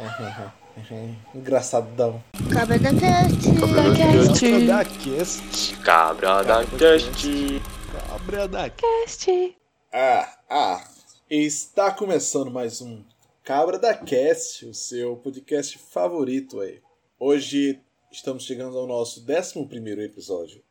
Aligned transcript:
Engraçadão. 1.34 2.22
Cabra 2.52 2.78
da 2.78 2.90
Cast. 2.90 3.52
Cabra 3.60 4.66
da 4.66 4.84
Cast. 4.84 5.76
Cabra 5.76 6.42
da 6.42 6.64
Cast. 6.64 7.62
Cabra 7.92 8.48
da 8.48 8.70
Cast. 8.70 9.56
Ah, 9.92 10.38
ah. 10.48 10.84
Está 11.28 11.92
começando 11.92 12.50
mais 12.50 12.80
um 12.80 13.04
Cabra 13.44 13.78
da 13.78 13.94
Cast, 13.94 14.66
o 14.66 14.74
seu 14.74 15.16
podcast 15.16 15.76
favorito 15.78 16.60
aí. 16.60 16.80
Hoje 17.18 17.78
estamos 18.10 18.44
chegando 18.44 18.78
ao 18.78 18.86
nosso 18.86 19.20
11 19.20 20.00
episódio 20.02 20.62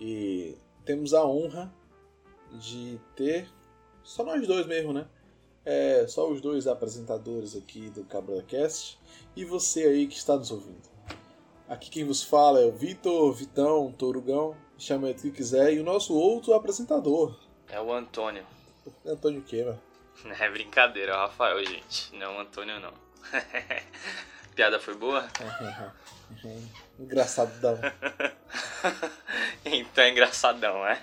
e 0.00 0.56
temos 0.84 1.12
a 1.12 1.24
honra 1.26 1.72
de 2.52 2.98
ter 3.14 3.46
só 4.02 4.24
nós 4.24 4.46
dois 4.46 4.66
mesmo, 4.66 4.92
né? 4.92 5.06
É, 5.64 6.06
só 6.08 6.28
os 6.28 6.40
dois 6.40 6.66
apresentadores 6.66 7.54
aqui 7.54 7.88
do 7.90 8.04
Cabra 8.04 8.42
Cast 8.42 8.98
e 9.36 9.44
você 9.44 9.84
aí 9.84 10.06
que 10.06 10.16
está 10.16 10.36
nos 10.36 10.50
ouvindo. 10.50 10.90
Aqui 11.68 11.88
quem 11.88 12.04
vos 12.04 12.22
fala 12.22 12.60
é 12.60 12.66
o 12.66 12.72
Vitor, 12.72 13.32
Vitão, 13.32 13.90
Torugão, 13.92 14.56
chama 14.76 15.08
o 15.08 15.14
que 15.14 15.30
quiser, 15.30 15.72
e 15.72 15.80
o 15.80 15.84
nosso 15.84 16.14
outro 16.14 16.52
apresentador. 16.52 17.38
É 17.68 17.80
o 17.80 17.92
Antônio. 17.92 18.44
Antônio 19.06 19.44
mano? 19.64 19.80
É 20.38 20.50
brincadeira, 20.50 21.12
é 21.12 21.14
o 21.14 21.18
Rafael, 21.18 21.64
gente. 21.64 22.14
Não, 22.14 22.38
Antônio 22.38 22.78
não. 22.78 22.92
Piada 24.54 24.78
foi 24.78 24.94
boa? 24.94 25.26
Engraçadão. 26.98 27.78
então 29.64 30.04
é 30.04 30.10
engraçadão, 30.10 30.86
é? 30.86 31.02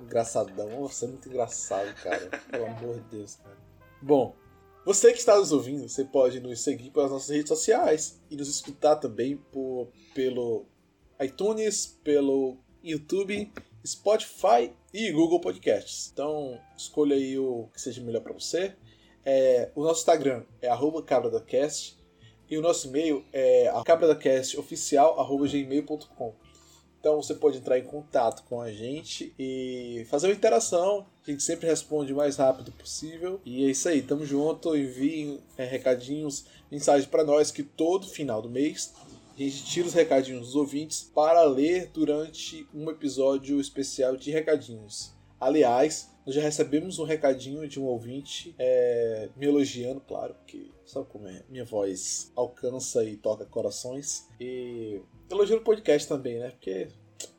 Engraçadão. 0.00 0.68
Você 0.88 1.04
é 1.04 1.08
muito 1.08 1.28
engraçado, 1.28 1.92
cara. 2.02 2.28
Pelo 2.50 2.66
amor 2.66 2.94
de 2.94 3.16
Deus, 3.16 3.36
cara. 3.36 3.59
Bom, 4.02 4.34
você 4.84 5.12
que 5.12 5.18
está 5.18 5.36
nos 5.36 5.52
ouvindo, 5.52 5.88
você 5.88 6.04
pode 6.04 6.40
nos 6.40 6.60
seguir 6.60 6.90
pelas 6.90 7.10
nossas 7.10 7.28
redes 7.28 7.48
sociais 7.48 8.20
e 8.30 8.36
nos 8.36 8.48
escutar 8.48 8.96
também 8.96 9.36
por, 9.36 9.88
pelo 10.14 10.64
iTunes, 11.20 11.98
pelo 12.02 12.56
YouTube, 12.82 13.52
Spotify 13.86 14.72
e 14.92 15.12
Google 15.12 15.40
Podcasts. 15.40 16.10
Então, 16.12 16.58
escolha 16.76 17.14
aí 17.14 17.38
o 17.38 17.68
que 17.74 17.80
seja 17.80 18.02
melhor 18.02 18.22
para 18.22 18.32
você. 18.32 18.74
É, 19.24 19.70
o 19.74 19.82
nosso 19.82 20.00
Instagram 20.00 20.44
é 20.62 20.68
cabradacast 21.06 21.98
e 22.48 22.56
o 22.56 22.62
nosso 22.62 22.88
e-mail 22.88 23.22
é 23.32 23.70
cabradacastoficial.gmail.com. 23.84 26.34
Então 27.00 27.20
você 27.20 27.34
pode 27.34 27.58
entrar 27.58 27.78
em 27.78 27.84
contato 27.84 28.44
com 28.44 28.60
a 28.60 28.70
gente 28.70 29.34
e 29.38 30.06
fazer 30.10 30.28
uma 30.28 30.34
interação. 30.34 31.06
A 31.26 31.30
gente 31.30 31.42
sempre 31.42 31.66
responde 31.66 32.12
o 32.12 32.16
mais 32.16 32.36
rápido 32.36 32.70
possível. 32.72 33.40
E 33.44 33.64
é 33.64 33.70
isso 33.70 33.88
aí, 33.88 34.02
tamo 34.02 34.24
junto. 34.24 34.76
Enviem 34.76 35.40
é, 35.56 35.64
recadinhos, 35.64 36.44
mensagens 36.70 37.06
para 37.06 37.24
nós 37.24 37.50
que 37.50 37.62
todo 37.62 38.06
final 38.06 38.42
do 38.42 38.50
mês 38.50 38.92
a 39.34 39.42
gente 39.42 39.64
tira 39.64 39.86
os 39.86 39.94
recadinhos 39.94 40.48
dos 40.48 40.56
ouvintes 40.56 41.10
para 41.14 41.42
ler 41.44 41.90
durante 41.94 42.68
um 42.74 42.90
episódio 42.90 43.58
especial 43.58 44.14
de 44.14 44.30
recadinhos. 44.30 45.14
Aliás, 45.40 46.10
nós 46.26 46.34
já 46.34 46.42
recebemos 46.42 46.98
um 46.98 47.04
recadinho 47.04 47.66
de 47.66 47.80
um 47.80 47.84
ouvinte 47.84 48.54
é, 48.58 49.30
me 49.34 49.46
elogiando, 49.46 50.00
claro, 50.02 50.34
porque 50.34 50.70
sabe 50.84 51.06
como 51.08 51.26
é? 51.26 51.42
Minha 51.48 51.64
voz 51.64 52.30
alcança 52.36 53.02
e 53.02 53.16
toca 53.16 53.46
corações. 53.46 54.28
E 54.38 55.00
elogiando 55.30 55.62
o 55.62 55.64
podcast 55.64 56.08
também, 56.08 56.38
né? 56.38 56.50
Porque 56.50 56.88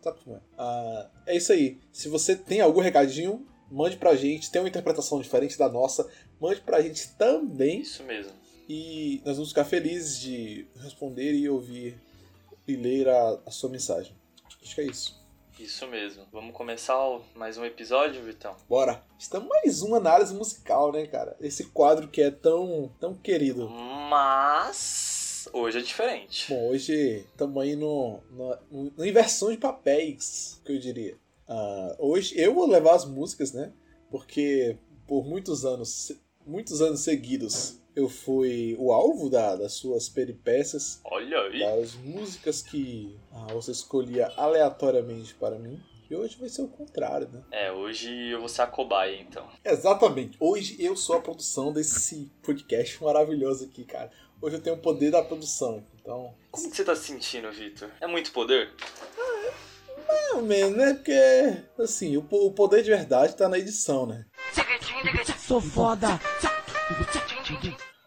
sabe 0.02 0.20
como 0.23 0.38
é? 0.38 0.39
Ah, 0.58 1.09
é 1.25 1.36
isso 1.36 1.52
aí. 1.52 1.80
Se 1.92 2.09
você 2.09 2.36
tem 2.36 2.61
algum 2.61 2.81
recadinho, 2.81 3.45
mande 3.70 3.98
pra 3.98 4.16
gente. 4.16 4.52
Tem 4.52 4.61
uma 4.61 4.70
interpretação 4.70 5.22
diferente 5.22 5.58
da 5.58 5.70
nossa, 5.70 6.09
mande 6.39 6.61
pra 6.61 6.81
gente 6.81 7.16
também. 7.16 7.81
Isso 7.81 8.03
mesmo. 8.03 8.33
E 8.67 9.22
nós 9.25 9.36
vamos 9.36 9.50
ficar 9.50 9.66
felizes 9.66 10.20
de 10.20 10.67
responder 10.78 11.33
e 11.33 11.50
ouvir 11.50 12.02
e 12.67 12.75
ler 12.75 13.09
a, 13.09 13.39
a 13.45 13.52
sua 13.52 13.70
mensagem. 13.70 14.16
Acho 14.61 14.76
que 14.76 14.81
é 14.81 14.86
isso. 14.86 15.22
Isso 15.59 15.86
mesmo. 15.88 16.26
Vamos 16.31 16.55
começar 16.55 16.95
mais 17.36 17.58
um 17.58 17.66
episódio, 17.66 18.23
Vitão? 18.23 18.55
Bora. 18.67 19.04
Estamos 19.20 19.48
mais 19.48 19.82
uma 19.82 19.98
análise 19.98 20.33
musical, 20.33 20.92
né, 20.92 21.05
cara? 21.05 21.36
Esse 21.39 21.66
quadro 21.66 22.08
que 22.08 22.21
é 22.21 22.32
tão, 22.32 22.92
tão 22.99 23.14
querido. 23.14 23.70
Mas 23.70 25.20
hoje 25.54 25.80
é 25.80 25.82
diferente. 25.82 26.48
Bom, 26.50 26.70
hoje 26.70 27.26
estamos 27.32 27.62
aí 27.62 27.76
no, 27.76 28.20
no, 28.32 28.92
na 28.98 29.08
inversão 29.08 29.52
de 29.52 29.58
papéis, 29.58 30.62
que 30.66 30.72
eu 30.72 30.80
diria. 30.80 31.16
Uh, 31.48 31.96
hoje 32.00 32.40
eu 32.40 32.54
vou 32.54 32.68
levar 32.68 32.96
as 32.96 33.06
músicas, 33.06 33.52
né? 33.52 33.72
Porque 34.10 34.78
por 35.08 35.26
muitos 35.26 35.66
anos, 35.66 36.12
muitos 36.46 36.82
anos 36.82 37.02
seguidos, 37.02 37.82
eu 37.96 38.08
fui 38.08 38.76
o 38.80 38.92
alvo 38.92 39.30
da, 39.30 39.56
das 39.56 39.74
suas 39.74 40.08
peripécias. 40.08 41.02
Olha 41.04 41.38
aí. 41.42 41.60
Das 41.60 41.96
músicas 41.96 42.62
que 42.62 43.18
ah, 43.32 43.54
você 43.54 43.72
escolhia 43.72 44.32
aleatoriamente 44.38 45.34
para 45.36 45.60
mim. 45.60 45.82
E 46.10 46.16
hoje 46.16 46.38
vai 46.38 46.50
ser 46.50 46.62
o 46.62 46.68
contrário, 46.68 47.30
né? 47.30 47.42
É, 47.52 47.72
hoje 47.72 48.10
eu 48.30 48.40
vou 48.40 48.50
ser 48.50 48.64
a 48.64 48.68
cobaia, 48.68 49.16
então. 49.22 49.48
Exatamente. 49.64 50.36
Hoje 50.42 50.76
eu 50.78 50.94
sou 50.96 51.16
a 51.16 51.22
produção 51.22 51.72
desse 51.72 52.30
podcast 52.44 53.02
maravilhoso 53.02 53.64
aqui, 53.64 53.86
cara. 53.86 54.12
Hoje 54.42 54.56
eu 54.56 54.62
tenho 54.62 54.76
o 54.76 54.80
poder 54.80 55.12
da 55.12 55.22
produção, 55.22 55.86
então... 55.94 56.34
Como 56.50 56.72
que 56.72 56.76
você 56.76 56.84
tá 56.84 56.96
se 56.96 57.04
sentindo, 57.04 57.52
Vitor? 57.52 57.92
É 58.02 58.08
muito 58.08 58.32
poder? 58.32 58.74
Ah, 59.16 59.52
mais 60.08 60.32
ou 60.34 60.42
menos, 60.42 60.76
né? 60.76 60.94
Porque, 60.96 61.14
assim, 61.78 62.18
o, 62.18 62.28
o 62.28 62.52
poder 62.52 62.82
de 62.82 62.90
verdade 62.90 63.36
tá 63.36 63.48
na 63.48 63.60
edição, 63.60 64.08
né? 64.08 64.26
Sou 65.38 65.62
foda! 65.62 66.20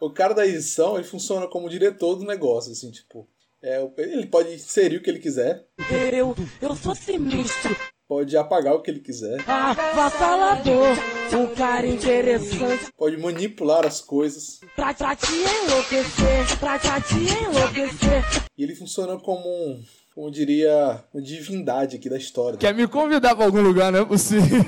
O 0.00 0.10
cara 0.10 0.34
da 0.34 0.44
edição, 0.44 0.96
ele 0.96 1.06
funciona 1.06 1.46
como 1.46 1.70
diretor 1.70 2.16
do 2.16 2.24
negócio, 2.24 2.72
assim, 2.72 2.90
tipo. 2.90 3.28
É, 3.62 3.80
ele 3.98 4.26
pode 4.26 4.52
inserir 4.52 4.96
o 4.96 5.02
que 5.02 5.08
ele 5.08 5.20
quiser. 5.20 5.64
Eu, 6.12 6.34
eu 6.60 6.74
sou 6.74 6.96
sinistro. 6.96 7.74
Pode 8.06 8.36
apagar 8.36 8.74
o 8.74 8.82
que 8.82 8.90
ele 8.90 9.00
quiser. 9.00 9.42
Ah, 9.48 9.72
vassalador. 9.94 10.88
Um 11.32 11.54
cara 11.54 11.86
interessante. 11.86 12.92
Pode 12.96 13.16
manipular 13.16 13.86
as 13.86 14.00
coisas. 14.00 14.60
Pra, 14.76 14.92
pra 14.92 15.16
te 15.16 15.32
enlouquecer. 15.32 16.58
Pra, 16.60 16.78
pra 16.78 17.00
te 17.00 17.14
enlouquecer. 17.14 18.22
E 18.56 18.62
ele 18.62 18.74
funciona 18.74 19.18
como 19.18 19.48
um 19.48 19.82
como 20.14 20.30
diria, 20.30 21.02
uma 21.12 21.20
divindade 21.20 21.96
aqui 21.96 22.08
da 22.08 22.16
história. 22.16 22.56
Quer 22.56 22.72
me 22.72 22.86
convidar 22.86 23.34
para 23.34 23.44
algum 23.46 23.60
lugar, 23.60 23.90
não 23.90 24.02
é 24.02 24.04
possível. 24.04 24.60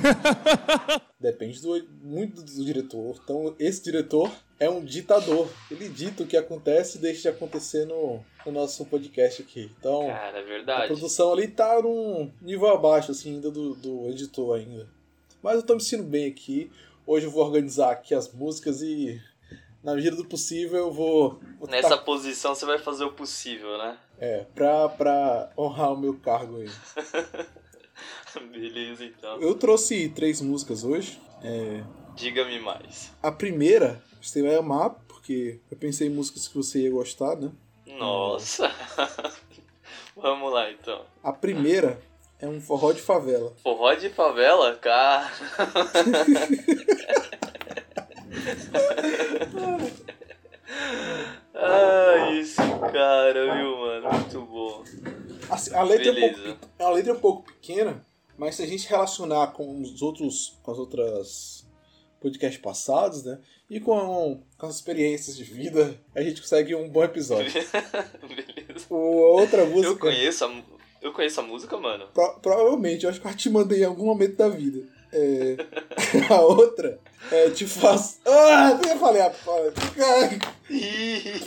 Depende 1.20 1.62
do, 1.62 1.86
muito 2.02 2.42
do 2.42 2.64
diretor. 2.64 3.14
Então, 3.22 3.54
esse 3.56 3.80
diretor 3.84 4.28
é 4.58 4.68
um 4.68 4.84
ditador. 4.84 5.48
Ele 5.70 5.88
dita 5.88 6.22
o 6.22 6.26
que 6.26 6.36
acontece 6.36 6.98
e 6.98 7.00
deixa 7.00 7.22
de 7.22 7.28
acontecer 7.28 7.86
no, 7.86 8.24
no 8.44 8.52
nosso 8.52 8.84
podcast 8.86 9.42
aqui. 9.42 9.70
Então, 9.78 10.06
Cara, 10.06 10.38
é 10.38 10.42
verdade. 10.42 10.84
a 10.84 10.86
produção 10.86 11.32
ali 11.32 11.48
tá 11.48 11.80
num 11.82 12.32
nível 12.40 12.68
abaixo, 12.68 13.12
assim, 13.12 13.34
ainda 13.34 13.50
do, 13.50 13.74
do 13.74 14.08
editor 14.08 14.56
ainda. 14.56 14.88
Mas 15.42 15.56
eu 15.56 15.62
tô 15.62 15.74
me 15.74 15.80
sentindo 15.80 16.04
bem 16.04 16.26
aqui. 16.26 16.70
Hoje 17.06 17.26
eu 17.26 17.30
vou 17.30 17.44
organizar 17.44 17.92
aqui 17.92 18.14
as 18.14 18.32
músicas 18.32 18.82
e 18.82 19.20
na 19.82 19.94
medida 19.94 20.16
do 20.16 20.24
possível 20.24 20.78
eu 20.78 20.92
vou. 20.92 21.38
vou 21.58 21.68
Nessa 21.68 21.96
posição 21.96 22.54
você 22.54 22.66
vai 22.66 22.78
fazer 22.78 23.04
o 23.04 23.12
possível, 23.12 23.78
né? 23.78 23.96
É, 24.18 24.44
pra, 24.54 24.88
pra 24.88 25.52
honrar 25.56 25.92
o 25.92 25.96
meu 25.96 26.14
cargo 26.14 26.56
aí. 26.56 26.70
Beleza, 28.50 29.04
então. 29.04 29.40
Eu 29.40 29.54
trouxe 29.54 30.08
três 30.08 30.40
músicas 30.40 30.82
hoje. 30.82 31.20
É... 31.42 31.82
Diga-me 32.16 32.58
mais. 32.58 33.12
A 33.22 33.30
primeira, 33.30 34.02
você 34.28 34.42
vai 34.42 34.56
amar, 34.56 34.90
porque 35.08 35.60
eu 35.70 35.76
pensei 35.76 36.08
em 36.08 36.10
músicas 36.10 36.48
que 36.48 36.56
você 36.56 36.80
ia 36.80 36.90
gostar, 36.90 37.36
né? 37.36 37.50
Nossa! 37.86 38.70
Vamos 40.16 40.52
lá, 40.52 40.70
então. 40.70 41.04
A 41.22 41.32
primeira 41.32 42.00
é 42.38 42.48
um 42.48 42.60
forró 42.60 42.92
de 42.92 43.00
favela. 43.00 43.52
Forró 43.62 43.94
de 43.94 44.08
favela? 44.10 44.74
Cara... 44.76 45.30
ah, 51.54 52.30
isso, 52.32 52.62
cara, 52.92 53.56
viu, 53.56 53.76
mano? 53.78 54.10
Muito 54.12 54.42
bom. 54.42 54.84
Assim, 55.50 55.74
a, 55.74 55.82
letra 55.82 56.08
é 56.08 56.12
um 56.12 56.34
pouco, 56.34 56.58
a 56.78 56.90
letra 56.90 57.12
é 57.12 57.14
um 57.14 57.20
pouco 57.20 57.42
pequena, 57.44 58.04
mas 58.36 58.56
se 58.56 58.62
a 58.62 58.66
gente 58.66 58.88
relacionar 58.88 59.48
com 59.48 59.80
os 59.80 60.02
outros, 60.02 60.58
com 60.62 60.70
as 60.72 60.78
outras 60.78 61.66
podcasts 62.20 62.60
passados, 62.60 63.24
né? 63.24 63.40
E 63.68 63.80
com, 63.80 64.40
com 64.56 64.66
as 64.66 64.76
experiências 64.76 65.36
de 65.36 65.42
vida, 65.42 65.98
a 66.14 66.22
gente 66.22 66.40
consegue 66.40 66.74
um 66.74 66.88
bom 66.88 67.02
episódio. 67.02 67.52
Beleza. 68.22 68.86
O, 68.88 68.94
outra 68.94 69.64
música. 69.64 69.88
Eu 69.88 69.98
conheço 69.98 70.44
a, 70.44 70.62
eu 71.02 71.12
conheço 71.12 71.40
a 71.40 71.42
música, 71.42 71.76
mano. 71.76 72.06
Pro, 72.14 72.38
provavelmente, 72.40 73.04
eu 73.04 73.10
acho 73.10 73.20
que 73.20 73.26
eu 73.26 73.36
te 73.36 73.50
mandei 73.50 73.82
em 73.82 73.86
algum 73.86 74.06
momento 74.06 74.36
da 74.36 74.48
vida. 74.48 74.86
É, 75.12 75.56
a 76.32 76.40
outra 76.42 77.00
é 77.32 77.50
Te 77.50 77.66
Faço. 77.66 78.18
Ah, 78.24 78.78
eu 78.88 78.98
falei, 78.98 79.22
ah, 79.22 79.32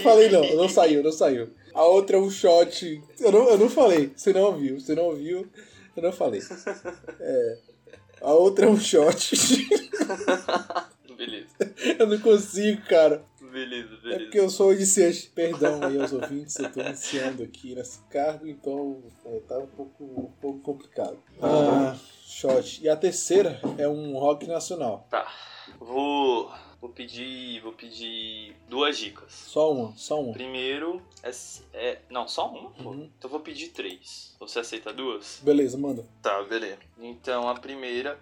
falei 0.02 0.30
não, 0.30 0.56
não 0.56 0.68
saiu, 0.68 1.02
não 1.02 1.12
saiu. 1.12 1.50
A 1.74 1.86
outra 1.86 2.18
é 2.18 2.20
um 2.20 2.30
shot. 2.30 3.02
Eu 3.20 3.32
não, 3.32 3.50
eu 3.50 3.58
não 3.58 3.70
falei, 3.70 4.12
você 4.16 4.34
não 4.34 4.42
ouviu, 4.42 4.80
você 4.80 4.94
não 4.94 5.04
ouviu, 5.06 5.48
eu 5.96 6.04
não 6.04 6.12
falei. 6.12 6.42
É, 7.20 7.58
a 8.22 8.34
outra 8.34 8.66
é 8.66 8.70
um 8.70 8.80
shot. 8.80 9.38
Beleza. 11.20 11.50
Eu 12.00 12.08
não 12.08 12.20
consigo, 12.20 12.82
cara. 12.88 13.26
Beleza, 13.52 13.94
É 13.96 14.02
beleza. 14.02 14.20
porque 14.26 14.40
eu 14.40 14.50
sou 14.50 14.72
iniciante, 14.74 15.32
perdão 15.34 15.84
aí 15.84 16.00
aos 16.00 16.14
ouvintes, 16.14 16.56
eu 16.60 16.72
tô 16.72 16.82
iniciando 16.82 17.42
aqui 17.42 17.74
nesse 17.74 18.00
cargo, 18.04 18.46
então 18.48 19.02
é, 19.26 19.40
tá 19.40 19.58
um 19.58 19.66
pouco, 19.66 20.04
um 20.04 20.32
pouco 20.40 20.60
complicado. 20.60 21.18
Ah, 21.42 21.98
shot. 22.26 22.80
E 22.84 22.88
a 22.88 22.96
terceira 22.96 23.60
é 23.80 23.88
um 23.88 24.18
rock 24.20 24.46
nacional. 24.46 25.08
Tá. 25.10 25.28
Vou. 25.80 26.52
Vou 26.80 26.92
pedir. 26.92 27.60
Vou 27.62 27.74
pedir 27.74 28.56
duas 28.70 28.98
dicas. 29.00 29.34
Só 29.34 29.74
uma, 29.74 29.94
só 29.98 30.22
uma. 30.22 30.32
Primeiro 30.34 31.02
é. 31.24 31.32
é- 31.74 32.02
não, 32.10 32.28
só 32.28 32.48
uma? 32.50 32.70
Pô. 32.70 32.90
Uhum. 32.92 33.10
Então 33.18 33.28
eu 33.28 33.30
vou 33.30 33.40
pedir 33.40 33.70
três. 33.70 34.36
Você 34.40 34.60
aceita 34.60 34.94
duas? 34.94 35.42
Beleza, 35.44 35.76
manda. 35.78 36.06
Tá, 36.22 36.42
beleza. 36.44 36.78
Então 37.00 37.50
a 37.50 37.56
primeira 37.56 38.18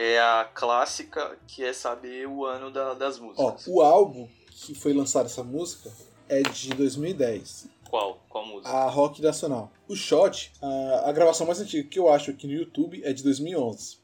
é 0.00 0.20
a 0.20 0.44
clássica, 0.54 1.36
que 1.48 1.64
é 1.64 1.72
saber 1.72 2.28
o 2.28 2.44
ano 2.46 2.70
da- 2.70 2.94
das 2.94 3.18
Ó, 3.18 3.22
músicas. 3.24 3.66
o 3.66 3.82
álbum 3.82 4.28
que 4.48 4.72
foi 4.74 4.92
lançado 4.92 5.26
essa 5.26 5.42
música 5.42 5.90
é 6.28 6.40
de 6.42 6.70
2010. 6.70 7.68
Qual? 7.90 8.20
Qual 8.28 8.46
música? 8.46 8.68
a 8.70 8.88
Rock 8.88 9.20
Nacional. 9.20 9.72
O 9.88 9.96
Shot, 9.96 10.52
a, 10.62 11.08
a 11.08 11.12
gravação 11.12 11.46
mais 11.46 11.58
antiga 11.60 11.88
que 11.88 11.98
eu 11.98 12.08
acho 12.12 12.30
aqui 12.30 12.46
no 12.46 12.52
YouTube 12.52 13.02
é 13.04 13.12
de 13.12 13.22
2011. 13.24 13.98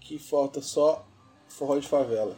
Que 0.00 0.18
falta 0.18 0.60
só 0.60 1.06
Forró 1.48 1.78
de 1.78 1.86
Favela. 1.86 2.36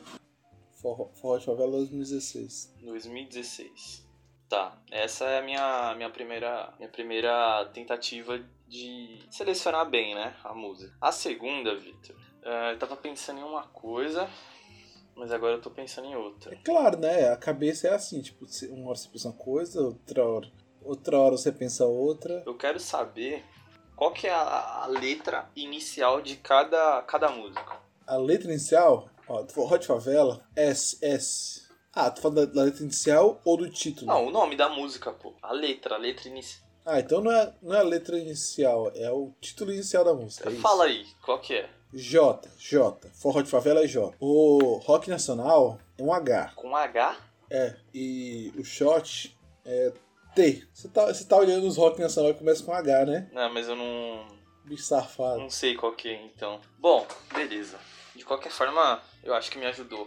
Forró, 0.83 1.09
Forró 1.15 1.39
de 1.39 1.45
Favela 1.47 1.71
2016. 1.73 2.75
2016. 2.83 4.07
Tá, 4.49 4.79
essa 4.91 5.25
é 5.27 5.39
a 5.39 5.43
minha, 5.43 5.95
minha, 5.97 6.11
primeira, 6.11 6.73
minha 6.79 6.89
primeira 6.91 7.67
tentativa 7.73 8.43
de 8.67 9.19
selecionar 9.31 9.89
bem, 9.89 10.15
né, 10.15 10.35
a 10.43 10.55
música. 10.55 10.93
A 11.01 11.13
segunda, 11.13 11.77
Victor, 11.79 12.17
eh, 12.49 12.73
eu 12.73 12.79
tava 12.79 12.97
pensando 12.97 13.41
em 13.41 13.43
uma 13.45 13.65
coisa, 13.69 14.29
mas 15.15 15.31
agora 15.33 15.55
eu 15.57 15.61
tô 15.61 15.71
pensando 15.71 16.07
em 16.07 16.15
É 16.15 16.19
outra. 16.19 16.57
claro, 16.65 16.99
né? 16.99 17.29
A 17.31 17.37
cabeça 17.37 17.89
é 17.89 17.95
assim, 17.95 18.21
tipo, 18.23 18.47
uma 18.71 18.89
hora 18.91 18.99
você 18.99 19.09
pensa 19.09 19.29
uma 19.29 19.35
coisa, 19.37 19.81
outra 19.83 20.25
hora, 20.25 20.51
outra 20.83 21.19
hora 21.19 21.37
você 21.37 21.53
pensa 21.53 21.85
outra. 21.85 22.43
Eu 22.47 22.57
quero 22.57 22.81
saber 22.81 23.45
qual 23.97 24.13
que 24.13 24.27
é 24.27 24.31
a, 24.33 24.83
a 24.85 24.87
letra 24.87 25.51
inicial 25.57 26.21
de 26.21 26.37
cada, 26.37 27.03
cada 27.03 27.29
música. 27.31 27.77
A 28.07 28.17
letra 28.17 28.49
inicial, 28.51 29.11
ó, 29.29 29.45
Forró 29.49 29.77
de 29.77 29.87
Favela, 29.87 30.43
S, 30.57 30.99
S. 31.03 31.69
Ah, 31.93 32.11
tu 32.11 32.21
fala 32.23 32.35
da, 32.37 32.45
da 32.47 32.63
letra 32.63 32.83
inicial 32.85 33.41
ou 33.45 33.57
do 33.57 33.69
título? 33.69 34.07
Não, 34.07 34.27
o 34.27 34.31
nome 34.31 34.57
da 34.57 34.69
música, 34.69 35.13
pô. 35.13 35.35
A 35.43 35.53
letra, 35.53 35.97
a 35.97 35.99
letra 35.99 36.29
inicial. 36.29 36.67
Ah, 36.87 37.01
então 37.01 37.21
não 37.21 37.31
é, 37.31 37.53
não 37.61 37.75
é 37.75 37.81
a 37.81 37.83
letra 37.83 38.19
inicial, 38.19 38.91
é 38.95 39.11
o 39.11 39.33
título 39.43 39.73
inicial 39.73 40.05
da 40.05 40.15
música. 40.15 40.49
é? 40.49 40.55
Fala 40.55 40.85
aí, 40.85 41.05
qual 41.23 41.39
que 41.41 41.55
é? 41.55 41.69
J, 41.93 42.49
J. 42.59 43.09
Forró 43.15 43.41
de 43.41 43.51
favela 43.51 43.83
é 43.83 43.87
J. 43.87 44.15
O 44.21 44.77
rock 44.85 45.09
nacional 45.09 45.79
é 45.97 46.03
um 46.03 46.13
H. 46.13 46.53
Com 46.55 46.77
H? 46.77 47.17
É. 47.51 47.77
E 47.95 48.53
o 48.57 48.65
shot 48.65 49.37
é 49.65 49.93
T. 50.35 50.67
Você 50.73 50.89
tá, 50.89 51.07
você 51.07 51.25
tá 51.25 51.37
olhando 51.37 51.67
os 51.67 51.77
rock 51.77 52.01
nacional 52.01 52.33
que 52.33 52.41
começa 52.41 52.63
com 52.63 52.73
H, 52.73 53.07
né? 53.07 53.31
Não, 53.33 53.53
mas 53.53 53.69
eu 53.69 53.77
não, 53.77 54.27
Bicho 54.69 54.83
safado. 54.83 55.41
Não 55.41 55.49
sei 55.49 55.75
qual 55.75 55.93
que 55.93 56.09
é, 56.09 56.23
então. 56.27 56.61
Bom, 56.79 57.07
beleza. 57.33 57.79
De 58.15 58.23
qualquer 58.23 58.53
forma, 58.53 59.01
eu 59.25 59.33
acho 59.33 59.51
que 59.51 59.59
me 59.59 59.65
ajudou. 59.65 60.07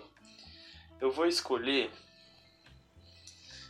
Eu 1.00 1.12
vou 1.12 1.26
escolher. 1.26 1.90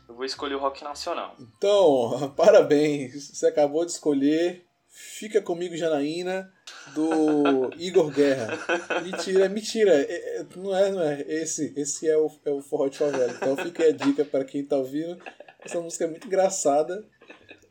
Eu 0.05 0.13
vou 0.13 0.25
escolher 0.25 0.55
o 0.55 0.59
rock 0.59 0.83
nacional. 0.83 1.33
Então, 1.39 2.29
parabéns. 2.35 3.29
Você 3.29 3.47
acabou 3.47 3.85
de 3.85 3.91
escolher 3.91 4.67
Fica 4.93 5.41
Comigo 5.41 5.77
Janaína, 5.77 6.51
do 6.93 7.71
Igor 7.79 8.11
Guerra. 8.11 8.59
Mentira, 9.01 9.47
mentira. 9.47 9.93
É- 9.93 10.39
é- 10.39 10.45
não 10.57 10.75
é, 10.75 10.91
não 10.91 11.01
é. 11.01 11.21
Esse, 11.21 11.73
esse 11.77 12.09
é, 12.09 12.17
o, 12.17 12.29
é 12.43 12.51
o 12.51 12.61
Forró 12.61 12.89
de 12.89 12.97
Favela. 12.97 13.31
Então 13.31 13.55
fica 13.55 13.85
a 13.85 13.91
dica 13.91 14.25
para 14.25 14.43
quem 14.43 14.65
tá 14.65 14.75
ouvindo. 14.75 15.17
Essa 15.61 15.79
música 15.79 16.03
é 16.03 16.07
muito 16.07 16.27
engraçada. 16.27 17.07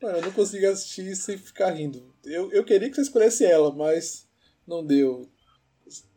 Mano, 0.00 0.16
eu 0.16 0.22
não 0.22 0.32
consigo 0.32 0.66
assistir 0.66 1.14
sem 1.14 1.36
ficar 1.36 1.70
rindo. 1.72 2.10
Eu, 2.24 2.50
eu 2.52 2.64
queria 2.64 2.88
que 2.88 2.94
você 2.94 3.02
escolhesse 3.02 3.44
ela, 3.44 3.70
mas 3.70 4.26
não 4.66 4.84
deu. 4.84 5.28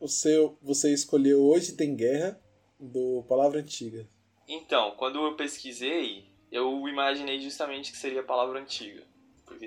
O 0.00 0.08
seu, 0.08 0.56
você 0.62 0.90
escolheu 0.94 1.42
Hoje 1.42 1.72
Tem 1.72 1.94
Guerra, 1.94 2.40
do 2.80 3.22
Palavra 3.28 3.60
Antiga. 3.60 4.08
Então, 4.48 4.92
quando 4.92 5.18
eu 5.18 5.36
pesquisei, 5.36 6.24
eu 6.50 6.88
imaginei 6.88 7.38
justamente 7.40 7.92
que 7.92 7.98
seria 7.98 8.22
palavra 8.22 8.60
antiga. 8.60 9.02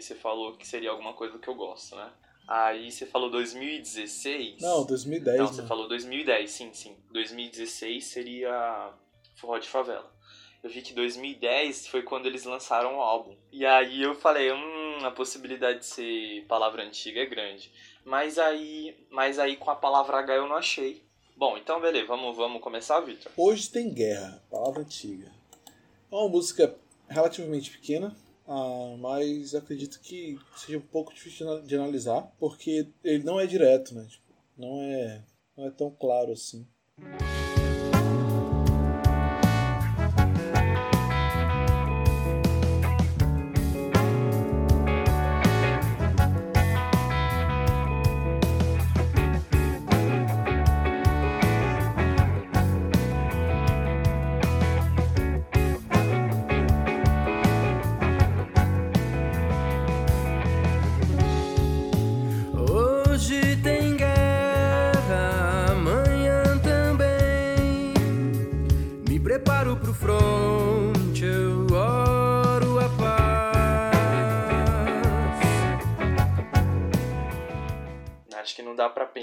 Você 0.01 0.15
falou 0.15 0.55
que 0.55 0.67
seria 0.67 0.91
alguma 0.91 1.13
coisa 1.13 1.37
que 1.37 1.47
eu 1.47 1.55
gosto, 1.55 1.95
né? 1.95 2.09
Aí 2.47 2.91
você 2.91 3.05
falou 3.05 3.29
2016. 3.29 4.61
Não, 4.61 4.85
2010. 4.85 5.37
Não, 5.37 5.47
você 5.47 5.55
mano. 5.57 5.67
falou 5.67 5.87
2010, 5.89 6.49
sim, 6.49 6.73
sim. 6.73 6.95
2016 7.11 8.05
seria 8.05 8.93
Forró 9.35 9.57
de 9.57 9.67
Favela. 9.67 10.09
Eu 10.63 10.69
vi 10.69 10.81
que 10.81 10.93
2010 10.93 11.87
foi 11.87 12.01
quando 12.01 12.25
eles 12.25 12.45
lançaram 12.45 12.97
o 12.97 13.01
álbum. 13.01 13.35
E 13.51 13.65
aí 13.65 14.01
eu 14.01 14.15
falei, 14.15 14.51
hum, 14.51 15.05
a 15.05 15.11
possibilidade 15.11 15.79
de 15.79 15.85
ser 15.85 16.45
palavra 16.47 16.83
antiga 16.83 17.19
é 17.21 17.25
grande. 17.25 17.71
Mas 18.03 18.39
aí, 18.39 18.95
mas 19.09 19.37
aí 19.39 19.55
com 19.57 19.69
a 19.69 19.75
palavra 19.75 20.17
H 20.17 20.35
eu 20.35 20.47
não 20.47 20.55
achei. 20.55 21.03
Bom, 21.35 21.57
então 21.57 21.79
beleza, 21.79 22.07
vamos, 22.07 22.35
vamos 22.35 22.61
começar, 22.61 22.99
Victor? 23.01 23.31
Hoje 23.37 23.69
Tem 23.69 23.93
Guerra, 23.93 24.41
Palavra 24.49 24.81
Antiga. 24.81 25.31
É 26.11 26.15
uma 26.15 26.27
música 26.29 26.75
relativamente 27.07 27.69
pequena, 27.69 28.15
ah, 28.47 28.95
mas 28.99 29.53
acredito 29.53 29.99
que 29.99 30.39
seja 30.55 30.77
um 30.77 30.81
pouco 30.81 31.13
difícil 31.13 31.45
de 31.45 31.51
ana- 31.51 31.61
de 31.67 31.75
analisar, 31.75 32.21
porque 32.39 32.87
ele 33.03 33.23
não 33.23 33.39
é 33.39 33.45
direto, 33.45 33.93
né? 33.93 34.05
Tipo, 34.09 34.33
não 34.57 34.81
é, 34.81 35.23
não 35.55 35.65
é 35.67 35.71
tão 35.71 35.91
claro 35.91 36.31
assim. 36.31 36.65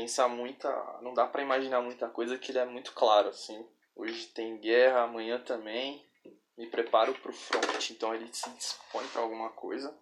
Pensar 0.04 0.28
muita. 0.28 0.70
Não 1.00 1.14
dá 1.14 1.26
pra 1.26 1.42
imaginar 1.42 1.80
muita 1.80 2.08
coisa 2.08 2.36
que 2.36 2.52
ele 2.52 2.58
é 2.58 2.64
muito 2.66 2.92
claro, 2.92 3.30
assim. 3.30 3.66
Hoje 3.96 4.26
tem 4.26 4.58
guerra, 4.58 5.02
amanhã 5.02 5.38
também. 5.38 6.04
Me 6.58 6.66
preparo 6.66 7.14
pro 7.14 7.32
front. 7.32 7.90
Então 7.90 8.14
ele 8.14 8.28
se 8.30 8.48
dispõe 8.50 9.06
pra 9.08 9.22
alguma 9.22 9.48
coisa. 9.50 9.96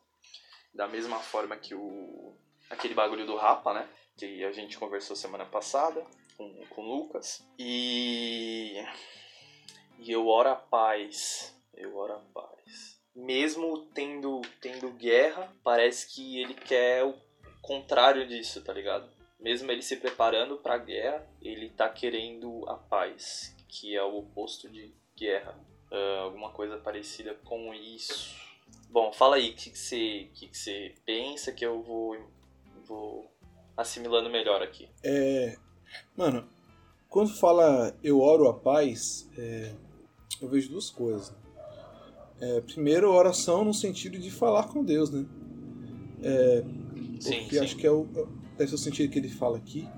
Da 0.74 0.88
mesma 0.88 1.20
forma 1.20 1.56
que 1.56 1.74
o. 1.74 2.34
aquele 2.68 2.94
bagulho 2.94 3.24
do 3.24 3.36
Rapa, 3.36 3.72
né? 3.72 3.88
Que 4.16 4.44
a 4.44 4.50
gente 4.50 4.76
conversou 4.76 5.14
semana 5.14 5.46
passada 5.46 6.04
com, 6.36 6.52
com 6.70 6.82
o 6.82 6.96
Lucas. 6.96 7.46
E. 7.56 8.84
E 10.00 10.10
eu 10.10 10.26
oro 10.26 10.48
a 10.48 10.56
paz. 10.56 11.54
Eu 11.74 11.96
oro 11.96 12.14
a 12.14 12.20
paz. 12.34 13.00
Mesmo 13.14 13.86
tendo, 13.94 14.40
tendo 14.60 14.90
guerra, 14.90 15.54
parece 15.62 16.12
que 16.12 16.40
ele 16.40 16.54
quer 16.54 17.04
o 17.04 17.14
contrário 17.60 18.26
disso, 18.26 18.62
tá 18.64 18.72
ligado? 18.72 19.21
Mesmo 19.42 19.70
ele 19.72 19.82
se 19.82 19.96
preparando 19.96 20.56
pra 20.56 20.78
guerra, 20.78 21.26
ele 21.42 21.68
tá 21.68 21.88
querendo 21.88 22.64
a 22.68 22.74
paz, 22.74 23.54
que 23.68 23.94
é 23.96 24.02
o 24.02 24.18
oposto 24.18 24.68
de 24.68 24.94
guerra. 25.16 25.58
Ah, 25.90 26.20
alguma 26.22 26.50
coisa 26.50 26.78
parecida 26.78 27.34
com 27.44 27.74
isso. 27.74 28.34
Bom, 28.88 29.12
fala 29.12 29.36
aí 29.36 29.50
o 29.50 29.54
que 29.54 29.76
você 29.76 30.28
que 30.32 30.48
que 30.48 30.56
você 30.56 30.94
pensa 31.04 31.52
que 31.52 31.66
eu 31.66 31.82
vou, 31.82 32.16
vou 32.86 33.30
assimilando 33.76 34.30
melhor 34.30 34.62
aqui. 34.62 34.88
É, 35.02 35.56
mano, 36.16 36.48
quando 37.08 37.34
fala 37.34 37.94
eu 38.02 38.20
oro 38.20 38.48
a 38.48 38.54
paz, 38.54 39.28
é, 39.36 39.74
eu 40.40 40.48
vejo 40.48 40.70
duas 40.70 40.88
coisas. 40.88 41.34
É, 42.40 42.60
primeiro, 42.60 43.12
oração 43.12 43.64
no 43.64 43.74
sentido 43.74 44.18
de 44.18 44.30
falar 44.30 44.68
com 44.68 44.84
Deus, 44.84 45.10
né? 45.10 45.26
Sim, 47.20 47.40
porque 47.40 47.56
sim. 47.56 47.64
acho 47.64 47.76
que 47.76 47.86
é 47.86 47.90
o, 47.90 48.06
deve 48.56 48.68
ser 48.68 48.74
o 48.74 48.78
sentido 48.78 49.10
que 49.10 49.18
ele 49.18 49.28
fala 49.28 49.56
aqui. 49.56 49.88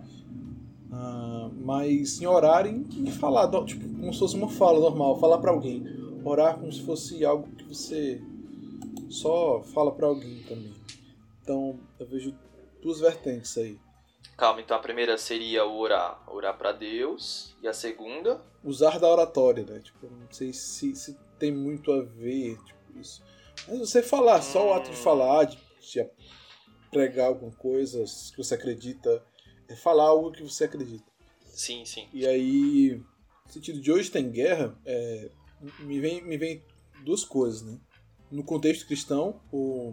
Ah, 0.93 1.51
mas 1.57 2.21
em 2.21 2.27
orar 2.27 2.67
em 2.67 2.85
falar, 3.13 3.49
tipo, 3.65 3.89
como 3.99 4.13
se 4.13 4.19
fosse 4.19 4.37
uma 4.37 4.49
fala 4.49 4.79
normal, 4.81 5.19
falar 5.19 5.39
pra 5.39 5.51
alguém. 5.51 5.85
Orar 6.25 6.59
como 6.59 6.73
se 6.73 6.83
fosse 6.83 7.25
algo 7.25 7.49
que 7.57 7.65
você 7.65 8.23
só 9.11 9.63
fala 9.63 9.93
pra 9.93 10.07
alguém 10.07 10.43
também. 10.49 10.73
Então 11.43 11.79
eu 11.99 12.07
vejo 12.07 12.35
duas 12.83 13.01
vertentes 13.01 13.57
aí. 13.59 13.79
Calma, 14.37 14.61
então 14.61 14.77
a 14.77 14.81
primeira 14.81 15.17
seria 15.19 15.65
orar, 15.65 16.23
orar 16.27 16.57
para 16.57 16.73
Deus. 16.73 17.55
E 17.63 17.69
a 17.69 17.73
segunda? 17.73 18.41
Usar 18.65 18.99
da 18.99 19.09
oratória, 19.09 19.65
né? 19.65 19.81
Tipo, 19.81 20.07
não 20.11 20.27
sei 20.33 20.53
se, 20.53 20.95
se 20.97 21.17
tem 21.39 21.53
muito 21.53 21.93
a 21.93 22.03
ver, 22.03 22.57
tipo, 22.65 22.99
isso. 22.99 23.23
Mas 23.69 23.79
você 23.81 24.03
falar, 24.03 24.43
só 24.43 24.69
o 24.71 24.73
ato 24.73 24.91
de 24.91 24.97
Hum. 24.97 25.03
falar, 25.03 25.45
de, 25.45 25.59
de 25.81 26.01
pregar 26.95 27.27
alguma 27.27 27.51
coisa 27.51 28.05
que 28.31 28.37
você 28.39 28.55
acredita, 28.55 29.21
é 29.69 29.75
falar 29.75 30.05
algo 30.05 30.31
que 30.31 30.45
você 30.45 30.65
acredita. 30.65 31.05
Sim, 31.45 31.85
sim. 31.85 32.09
E 32.13 32.25
aí, 32.25 33.03
no 33.47 33.53
sentido 33.53 33.81
de 33.81 33.91
hoje 33.91 34.11
tem 34.11 34.31
guerra, 34.31 34.79
é, 34.87 35.29
me, 35.81 35.99
vem, 36.01 36.23
me 36.23 36.39
vem 36.39 36.63
duas 37.05 37.25
coisas, 37.25 37.63
né? 37.63 37.79
No 38.31 38.45
contexto 38.45 38.87
cristão, 38.87 39.41
o, 39.53 39.93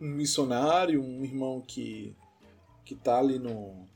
um 0.00 0.08
missionário, 0.08 1.00
um 1.00 1.24
irmão 1.24 1.60
que, 1.60 2.16
que 2.84 2.96
tá 2.96 3.18
ali 3.20 3.38
no, 3.38 3.86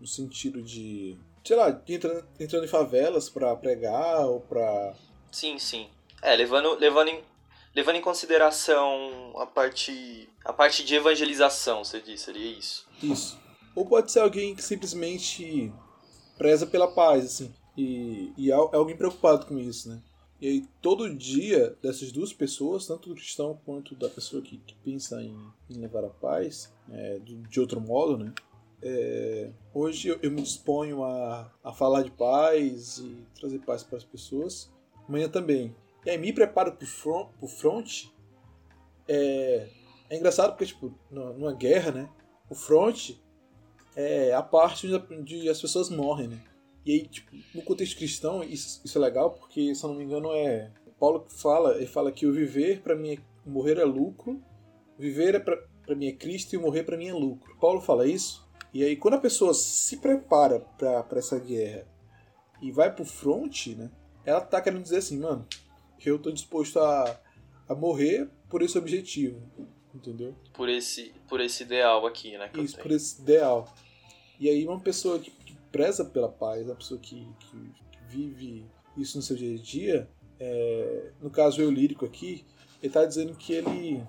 no 0.00 0.06
sentido 0.06 0.60
de, 0.60 1.16
sei 1.44 1.56
lá, 1.56 1.82
entrando, 1.88 2.26
entrando 2.40 2.64
em 2.64 2.68
favelas 2.68 3.30
pra 3.30 3.54
pregar 3.54 4.26
ou 4.26 4.40
pra... 4.40 4.92
Sim, 5.30 5.56
sim. 5.58 5.88
É, 6.20 6.34
levando, 6.34 6.76
levando, 6.78 7.08
em, 7.08 7.22
levando 7.76 7.96
em 7.96 8.00
consideração 8.00 9.34
a 9.36 9.44
parte, 9.44 10.30
a 10.42 10.52
parte 10.52 10.82
de 10.82 10.94
evangelização, 10.94 11.84
você 11.84 12.00
disse, 12.00 12.24
seria 12.24 12.58
isso. 12.58 12.88
Isso. 13.02 13.38
Ou 13.74 13.84
pode 13.84 14.10
ser 14.10 14.20
alguém 14.20 14.54
que 14.54 14.62
simplesmente 14.62 15.70
preza 16.38 16.66
pela 16.66 16.90
paz, 16.90 17.26
assim. 17.26 17.54
E, 17.76 18.32
e 18.38 18.50
é 18.50 18.54
é 18.54 18.76
alguém 18.76 18.96
preocupado 18.96 19.44
com 19.44 19.58
isso, 19.58 19.90
né? 19.90 20.00
E 20.40 20.48
aí, 20.48 20.66
todo 20.80 21.14
dia 21.14 21.76
dessas 21.82 22.10
duas 22.10 22.32
pessoas, 22.32 22.86
tanto 22.86 23.10
do 23.10 23.14
cristão 23.14 23.58
quanto 23.64 23.94
da 23.94 24.08
pessoa 24.08 24.42
que, 24.42 24.56
que 24.58 24.74
pensa 24.76 25.22
em, 25.22 25.36
em 25.68 25.78
levar 25.78 26.04
a 26.04 26.10
paz, 26.10 26.72
é, 26.90 27.18
de, 27.18 27.36
de 27.36 27.60
outro 27.60 27.80
modo, 27.80 28.16
né? 28.16 28.32
É, 28.82 29.50
hoje 29.74 30.08
eu, 30.08 30.18
eu 30.22 30.30
me 30.30 30.40
disponho 30.40 31.04
a, 31.04 31.50
a 31.62 31.72
falar 31.72 32.02
de 32.02 32.10
paz 32.10 32.98
e 32.98 33.18
trazer 33.38 33.58
paz 33.60 33.82
para 33.82 33.98
as 33.98 34.04
pessoas. 34.04 34.70
Amanhã 35.06 35.28
também. 35.28 35.74
E 36.06 36.10
aí, 36.10 36.18
me 36.18 36.32
preparo 36.32 36.72
pro 36.72 36.86
front, 36.86 37.28
pro 37.36 37.48
front 37.48 38.04
é, 39.08 39.68
é 40.08 40.16
engraçado 40.16 40.52
porque, 40.52 40.66
tipo, 40.66 40.94
numa 41.10 41.52
guerra, 41.52 41.90
né? 41.90 42.08
O 42.48 42.54
front 42.54 43.10
é 43.96 44.32
a 44.32 44.42
parte 44.42 44.88
onde, 45.10 45.48
as 45.48 45.60
pessoas 45.60 45.90
morrem, 45.90 46.28
né? 46.28 46.40
E 46.84 46.92
aí, 46.92 47.08
tipo, 47.08 47.34
no 47.52 47.62
contexto 47.62 47.96
cristão, 47.96 48.44
isso, 48.44 48.80
isso 48.84 48.96
é 48.96 49.00
legal 49.00 49.32
porque, 49.32 49.74
se 49.74 49.84
eu 49.84 49.90
não 49.90 49.96
me 49.96 50.04
engano, 50.04 50.32
é. 50.32 50.70
Paulo 50.98 51.26
fala, 51.28 51.74
ele 51.74 51.86
fala 51.86 52.12
que 52.12 52.24
o 52.24 52.32
viver 52.32 52.80
para 52.82 52.94
mim 52.94 53.14
é, 53.14 53.18
morrer 53.44 53.76
é 53.76 53.84
lucro, 53.84 54.40
viver 54.96 55.34
é 55.34 55.40
pra 55.40 55.58
mim 55.94 56.06
é 56.06 56.12
Cristo 56.12 56.54
e 56.54 56.58
morrer 56.58 56.84
para 56.84 56.96
mim 56.96 57.08
é 57.08 57.12
lucro. 57.12 57.56
Paulo 57.60 57.80
fala 57.80 58.06
isso, 58.06 58.48
e 58.72 58.82
aí 58.82 58.96
quando 58.96 59.14
a 59.14 59.20
pessoa 59.20 59.52
se 59.52 59.98
prepara 59.98 60.60
pra 60.60 61.04
essa 61.16 61.38
guerra 61.38 61.86
e 62.62 62.70
vai 62.70 62.94
pro 62.94 63.04
front, 63.04 63.66
né? 63.76 63.90
Ela 64.24 64.40
tá 64.40 64.60
querendo 64.60 64.82
dizer 64.82 64.98
assim, 64.98 65.18
mano, 65.18 65.46
eu 66.04 66.18
tô 66.18 66.30
disposto 66.30 66.78
a, 66.78 67.20
a 67.68 67.74
morrer 67.74 68.28
por 68.48 68.62
esse 68.62 68.76
objetivo, 68.76 69.40
entendeu? 69.94 70.34
Por 70.52 70.68
esse, 70.68 71.12
por 71.28 71.40
esse 71.40 71.62
ideal 71.62 72.06
aqui, 72.06 72.36
né? 72.36 72.50
Isso, 72.56 72.78
por 72.78 72.90
esse 72.90 73.20
ideal. 73.22 73.72
E 74.38 74.48
aí 74.48 74.66
uma 74.66 74.80
pessoa 74.80 75.18
que, 75.18 75.30
que 75.30 75.56
preza 75.72 76.04
pela 76.04 76.28
paz, 76.28 76.66
uma 76.66 76.74
pessoa 76.74 77.00
que, 77.00 77.26
que, 77.40 77.56
que 77.90 77.98
vive 78.08 78.66
isso 78.96 79.16
no 79.16 79.22
seu 79.22 79.36
dia 79.36 79.54
a 79.54 79.62
dia, 79.62 80.08
é, 80.38 81.12
no 81.20 81.30
caso 81.30 81.60
eu 81.60 81.70
lírico 81.70 82.04
aqui, 82.04 82.44
ele 82.80 82.88
está 82.88 83.04
dizendo 83.04 83.34
que 83.34 83.52
ele 83.52 84.02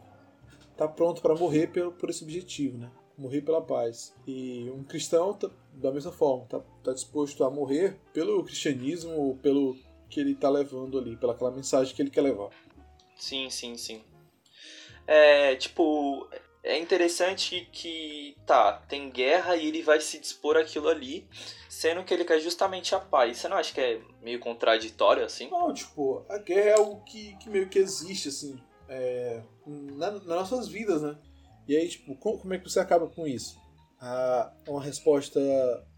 está 0.72 0.88
pronto 0.88 1.22
para 1.22 1.36
morrer 1.36 1.68
pelo, 1.68 1.92
por 1.92 2.10
esse 2.10 2.24
objetivo, 2.24 2.78
né? 2.78 2.92
Morrer 3.18 3.42
pela 3.42 3.62
paz. 3.62 4.14
E 4.28 4.70
um 4.70 4.84
cristão, 4.84 5.34
tá, 5.34 5.50
da 5.74 5.92
mesma 5.92 6.12
forma, 6.12 6.44
está 6.44 6.60
tá 6.84 6.94
disposto 6.94 7.44
a 7.44 7.50
morrer 7.50 7.98
pelo 8.14 8.44
cristianismo 8.44 9.12
ou 9.12 9.36
pelo 9.36 9.76
que 10.10 10.20
ele 10.20 10.32
está 10.32 10.50
levando 10.50 10.98
ali, 10.98 11.16
pela 11.18 11.34
aquela 11.34 11.52
mensagem 11.52 11.96
que 11.96 12.02
ele 12.02 12.10
quer 12.10 12.22
levar. 12.22 12.50
Sim, 13.18 13.50
sim, 13.50 13.76
sim. 13.78 14.04
É, 15.06 15.56
tipo, 15.56 16.28
é 16.64 16.78
interessante 16.78 17.68
que, 17.72 18.36
tá, 18.46 18.74
tem 18.90 19.10
guerra 19.10 19.56
e 19.56 19.68
ele 19.68 19.82
vai 19.82 20.02
se 20.02 20.20
dispor 20.20 20.58
aquilo 20.58 20.90
ali, 20.90 21.28
sendo 21.70 22.04
que 22.04 22.14
ele 22.14 22.26
quer 22.26 22.40
justamente 22.40 22.94
a 22.94 23.00
paz. 23.00 23.38
Você 23.38 23.48
não 23.48 23.58
acha 23.58 23.74
que 23.74 23.80
é 23.82 24.02
meio 24.22 24.40
contraditório, 24.40 25.24
assim? 25.24 25.50
Não, 25.50 25.74
tipo, 25.74 26.26
a 26.30 26.38
guerra 26.38 26.70
é 26.70 26.74
algo 26.74 27.02
que, 27.06 27.36
que 27.38 27.50
meio 27.50 27.70
que 27.70 27.80
existe, 27.80 28.28
assim, 28.30 28.60
é, 28.90 29.42
na, 29.66 30.12
nas 30.12 30.26
nossas 30.26 30.68
vidas, 30.68 31.02
né? 31.02 31.18
E 31.68 31.76
aí, 31.76 31.88
tipo, 31.88 32.16
co- 32.16 32.38
como 32.38 32.54
é 32.54 32.58
que 32.60 32.70
você 32.70 32.80
acaba 32.80 33.08
com 33.08 33.26
isso? 33.26 33.58
A, 34.00 34.54
uma 34.68 34.84
resposta 34.84 35.40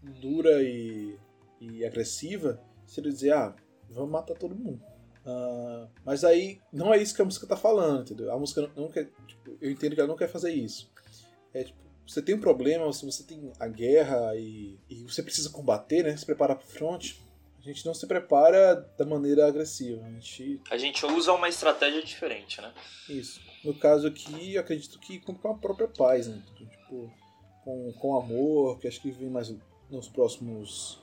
dura 0.02 0.62
e, 0.62 1.18
e 1.60 1.84
agressiva 1.84 2.60
seria 2.86 3.12
dizer, 3.12 3.32
ah, 3.32 3.54
vamos 3.90 4.10
matar 4.10 4.34
todo 4.36 4.54
mundo. 4.54 4.80
Ah, 5.26 5.86
mas 6.04 6.24
aí, 6.24 6.60
não 6.72 6.92
é 6.92 7.00
isso 7.00 7.14
que 7.14 7.22
a 7.22 7.24
música 7.24 7.46
tá 7.46 7.56
falando, 7.56 8.02
entendeu? 8.02 8.32
A 8.32 8.38
música 8.38 8.62
não, 8.62 8.84
não 8.84 8.90
quer, 8.90 9.10
tipo, 9.26 9.56
eu 9.60 9.70
entendo 9.70 9.94
que 9.94 10.00
ela 10.00 10.08
não 10.08 10.16
quer 10.16 10.28
fazer 10.28 10.52
isso. 10.52 10.90
É, 11.52 11.64
tipo, 11.64 11.78
você 12.06 12.20
tem 12.20 12.34
um 12.34 12.40
problema, 12.40 12.92
se 12.92 13.04
você 13.04 13.22
tem 13.22 13.52
a 13.58 13.68
guerra 13.68 14.34
e, 14.36 14.78
e 14.88 15.02
você 15.04 15.22
precisa 15.22 15.50
combater, 15.50 16.02
né? 16.02 16.16
Se 16.16 16.26
preparar 16.26 16.56
pro 16.56 16.66
front, 16.66 17.12
a 17.58 17.62
gente 17.62 17.84
não 17.84 17.94
se 17.94 18.06
prepara 18.06 18.74
da 18.96 19.04
maneira 19.04 19.46
agressiva. 19.46 20.04
A 20.04 20.10
gente. 20.10 20.60
A 20.70 20.78
gente 20.78 21.04
usa 21.06 21.32
uma 21.32 21.48
estratégia 21.48 22.02
diferente, 22.02 22.60
né? 22.60 22.72
Isso. 23.08 23.40
No 23.62 23.74
caso 23.74 24.08
aqui, 24.08 24.54
eu 24.54 24.60
acredito 24.60 24.98
que 24.98 25.20
com 25.20 25.32
a 25.48 25.54
própria 25.54 25.86
paz, 25.86 26.26
né? 26.26 26.42
Tipo, 26.56 27.12
com, 27.64 27.92
com 27.92 28.18
amor, 28.18 28.78
que 28.78 28.88
acho 28.88 29.00
que 29.00 29.10
vem 29.10 29.28
mais 29.28 29.54
nos 29.90 30.08
próximos 30.08 30.98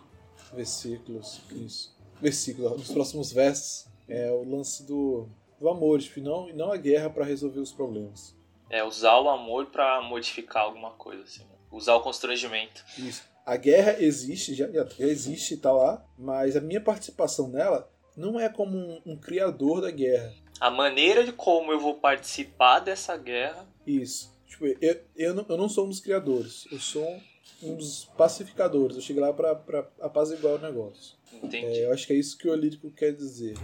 versículos. 0.54 1.40
Isso. 1.52 1.97
Versículos, 2.22 2.72
nos 2.72 2.92
próximos 2.92 3.32
versos. 3.32 3.88
É 4.08 4.32
o 4.32 4.44
lance 4.44 4.84
do, 4.86 5.28
do 5.60 5.70
amor, 5.70 6.00
tipo, 6.00 6.20
e 6.20 6.22
não, 6.22 6.50
e 6.50 6.54
não 6.54 6.72
a 6.72 6.78
guerra 6.78 7.10
para 7.10 7.26
resolver 7.26 7.60
os 7.60 7.72
problemas. 7.72 8.36
É 8.70 8.84
usar 8.84 9.20
o 9.20 9.30
amor 9.30 9.68
pra 9.68 10.02
modificar 10.02 10.64
alguma 10.64 10.92
coisa, 10.92 11.24
assim. 11.24 11.42
né? 11.42 11.56
Usar 11.72 11.96
o 11.96 12.02
constrangimento. 12.02 12.84
Isso. 12.98 13.24
A 13.46 13.56
guerra 13.56 14.02
existe, 14.02 14.54
já, 14.54 14.68
já 14.70 14.86
existe, 15.00 15.58
tá 15.58 15.72
lá, 15.72 16.06
mas 16.18 16.56
a 16.56 16.62
minha 16.62 16.82
participação 16.82 17.48
nela 17.48 17.90
não 18.16 18.40
é 18.40 18.50
como 18.50 18.78
um, 18.78 19.02
um 19.06 19.16
criador 19.18 19.82
da 19.82 19.92
guerra. 19.92 20.34
A 20.60 20.70
maneira 20.70 21.24
de 21.24 21.32
como 21.32 21.72
eu 21.72 21.80
vou 21.80 21.96
participar 21.96 22.80
dessa 22.80 23.16
guerra 23.16 23.68
Isso. 23.86 24.36
Tipo, 24.48 24.66
eu, 24.82 25.02
eu, 25.16 25.34
não, 25.34 25.46
eu 25.48 25.58
não 25.58 25.70
sou 25.70 25.86
um 25.86 25.90
dos 25.90 26.00
criadores, 26.00 26.66
eu 26.72 26.80
sou 26.80 27.22
um 27.62 27.76
dos 27.76 28.06
pacificadores. 28.18 28.96
Eu 28.96 29.02
cheguei 29.02 29.22
lá 29.22 29.34
pra, 29.34 29.56
pra 29.56 29.88
apaziguar 30.02 30.56
o 30.56 30.60
negócio. 30.60 31.16
Entendi. 31.34 31.66
É, 31.66 31.86
eu 31.86 31.94
acho 31.94 32.08
que 32.08 32.14
é 32.14 32.16
isso 32.16 32.38
que 32.38 32.50
o 32.50 32.56
lírico 32.56 32.92
quer 32.92 33.12
dizer. 33.12 33.56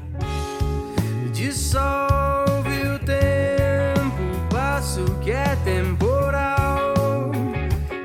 Dissolve 1.33 2.87
o 2.87 2.99
tempo, 2.99 4.49
passo 4.51 5.03
que 5.23 5.31
é 5.31 5.55
temporal. 5.63 6.93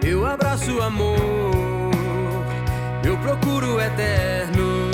Eu 0.06 0.24
abraço 0.24 0.74
o 0.74 0.82
amor, 0.82 1.18
eu 3.06 3.18
procuro 3.20 3.74
o 3.74 3.80
eterno, 3.80 4.90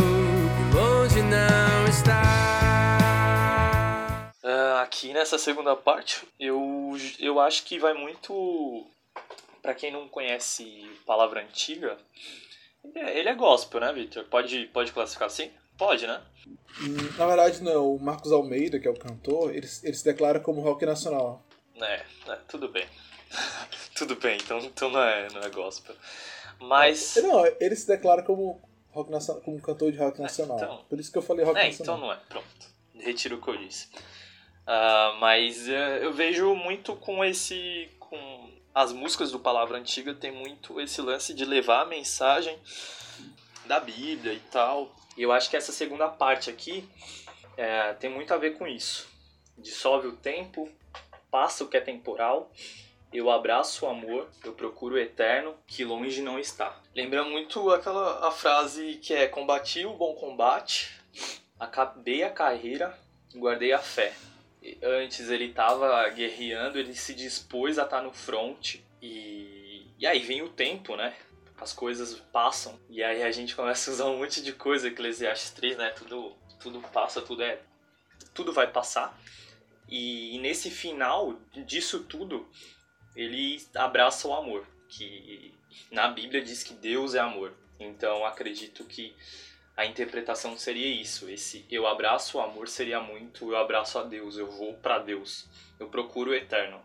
que 0.57 0.77
longe 0.77 1.23
não 1.23 1.89
está. 1.89 2.23
Ah, 4.43 4.83
aqui 4.83 5.13
nessa 5.13 5.39
segunda 5.39 5.77
parte, 5.77 6.27
eu, 6.39 6.97
eu 7.21 7.39
acho 7.39 7.65
que 7.65 7.79
vai 7.79 7.95
muito. 7.95 8.87
Pra 9.65 9.75
quem 9.75 9.91
não 9.91 10.07
conhece 10.11 10.87
palavra 11.07 11.41
antiga, 11.41 11.97
ele 12.85 12.99
é, 12.99 13.19
ele 13.19 13.29
é 13.31 13.35
gospel, 13.35 13.81
né, 13.81 13.91
Victor? 13.95 14.25
Pode, 14.25 14.67
pode 14.67 14.93
classificar 14.93 15.27
assim? 15.27 15.51
Pode, 15.79 16.07
né? 16.07 16.21
Hum, 16.47 17.17
Na 17.17 17.27
verdade, 17.27 17.63
não. 17.63 17.95
O 17.95 17.99
Marcos 17.99 18.31
Almeida, 18.31 18.79
que 18.79 18.87
é 18.87 18.91
o 18.91 18.99
cantor, 18.99 19.49
ele, 19.55 19.67
ele 19.83 19.95
se 19.95 20.05
declara 20.05 20.39
como 20.39 20.61
rock 20.61 20.85
nacional. 20.85 21.43
É, 21.81 22.03
é, 22.29 22.37
tudo 22.47 22.69
bem. 22.69 22.87
tudo 23.97 24.17
bem, 24.17 24.37
então, 24.37 24.59
então 24.59 24.91
não, 24.91 25.01
é, 25.03 25.29
não 25.33 25.41
é 25.41 25.49
gospel. 25.49 25.97
Mas. 26.61 27.17
Não, 27.23 27.47
ele 27.59 27.75
se 27.75 27.87
declara 27.87 28.23
como, 28.23 28.61
rock 28.91 29.11
nacional, 29.11 29.41
como 29.43 29.63
cantor 29.63 29.91
de 29.91 29.97
rock 29.97 30.21
nacional. 30.21 30.59
então. 30.59 30.85
Por 30.91 31.01
isso 31.01 31.11
que 31.11 31.17
eu 31.17 31.23
falei 31.23 31.43
rock 31.43 31.59
É, 31.59 31.69
nacional. 31.69 31.97
então 31.97 32.07
não 32.07 32.13
é, 32.13 32.21
pronto. 32.29 32.47
Retiro 33.01 33.37
o 33.39 33.41
que 33.41 33.49
eu 33.49 33.57
disse. 33.57 33.89
Ah, 34.67 35.17
mas 35.19 35.67
eh, 35.71 36.05
eu 36.05 36.13
vejo 36.13 36.55
muito 36.55 36.95
com 36.97 37.25
esse. 37.25 37.89
com 37.99 38.53
as 38.75 38.93
músicas 38.93 39.31
do 39.31 39.39
Palavra 39.39 39.79
Antiga 39.79 40.13
tem 40.13 40.33
muito 40.33 40.81
esse 40.81 41.01
lance 41.01 41.33
de 41.33 41.45
levar 41.45 41.83
a 41.83 41.87
mensagem 41.87 42.59
da 43.67 43.79
Bíblia 43.79 44.35
e 44.35 44.41
tal. 44.51 44.93
E 45.17 45.23
eu 45.23 45.31
acho 45.31 45.49
que 45.49 45.57
essa 45.57 45.71
segunda 45.71 46.09
parte 46.09 46.51
aqui 46.51 46.89
eh, 47.57 47.93
tem 47.95 48.11
muito 48.11 48.35
a 48.35 48.37
ver 48.37 48.59
com 48.59 48.67
isso. 48.67 49.09
Dissolve 49.57 50.09
o 50.09 50.17
tempo, 50.17 50.69
passa 51.31 51.63
o 51.63 51.69
que 51.69 51.77
é 51.77 51.81
temporal, 51.81 52.51
eu 53.13 53.31
abraço 53.31 53.87
o 53.87 53.89
amor, 53.89 54.29
eu 54.45 54.53
procuro 54.53 54.97
o 54.97 54.99
eterno, 54.99 55.55
que 55.69 55.85
longe 55.85 56.21
não 56.21 56.37
está. 56.37 56.77
Lembra 56.97 57.23
muito 57.23 57.71
aquela 57.71 58.27
a 58.27 58.33
frase 58.33 58.97
que 58.97 59.15
é 59.15 59.29
combati 59.29 59.87
o 59.87 59.95
bom 59.95 60.15
combate, 60.17 61.01
acabei 61.61 62.25
a 62.25 62.31
carreira, 62.31 62.99
guardei 63.37 63.73
a 63.73 63.79
fé. 63.79 64.13
Antes 64.83 65.29
ele 65.29 65.47
estava 65.47 66.09
guerreando, 66.11 66.79
ele 66.79 66.95
se 66.95 67.15
dispôs 67.15 67.79
a 67.79 67.85
estar 67.85 68.03
no 68.03 68.13
front 68.13 68.77
e, 69.03 69.87
e 69.99 70.07
aí 70.07 70.21
vem 70.21 70.43
o 70.43 70.49
tempo, 70.49 70.97
né? 70.97 71.15
as 71.65 71.73
coisas 71.73 72.21
passam 72.33 72.79
e 72.91 73.03
aí 73.03 73.23
a 73.23 73.31
gente 73.31 73.55
começa 73.55 73.91
a 73.91 73.95
usar 73.95 74.05
um 74.07 74.19
monte 74.19 74.43
de 74.43 74.53
coisa, 74.53 74.89
Eclesiastes 74.89 75.51
3, 75.51 75.77
né? 75.79 75.91
Tudo, 75.91 76.37
tudo 76.61 76.81
passa, 76.81 77.23
tudo 77.23 77.43
é. 77.43 77.61
Tudo 78.33 78.53
vai 78.53 78.71
passar. 78.71 79.19
E, 79.89 80.35
e 80.35 80.39
nesse 80.39 80.71
final 80.71 81.39
disso 81.65 82.01
tudo, 82.05 82.49
ele 83.15 83.63
abraça 83.75 84.27
o 84.27 84.35
amor, 84.35 84.67
que 84.89 85.55
na 85.91 86.09
Bíblia 86.09 86.43
diz 86.43 86.63
que 86.63 86.75
Deus 86.75 87.15
é 87.15 87.21
amor. 87.21 87.53
Então 87.79 88.25
acredito 88.25 88.85
que 88.85 89.15
a 89.77 89.85
interpretação 89.85 90.57
seria 90.57 90.89
isso. 90.89 91.29
Esse 91.29 91.65
eu 91.71 91.87
abraço 91.87 92.39
o 92.39 92.41
amor 92.41 92.69
seria 92.69 93.01
muito 93.01 93.51
eu 93.51 93.57
abraço 93.57 93.99
a 93.99 94.03
Deus, 94.03 94.37
eu 94.37 94.51
vou 94.51 94.75
para 94.75 94.99
Deus, 94.99 95.47
eu 95.79 95.89
procuro 95.89 96.31
o 96.31 96.35
eterno. 96.35 96.81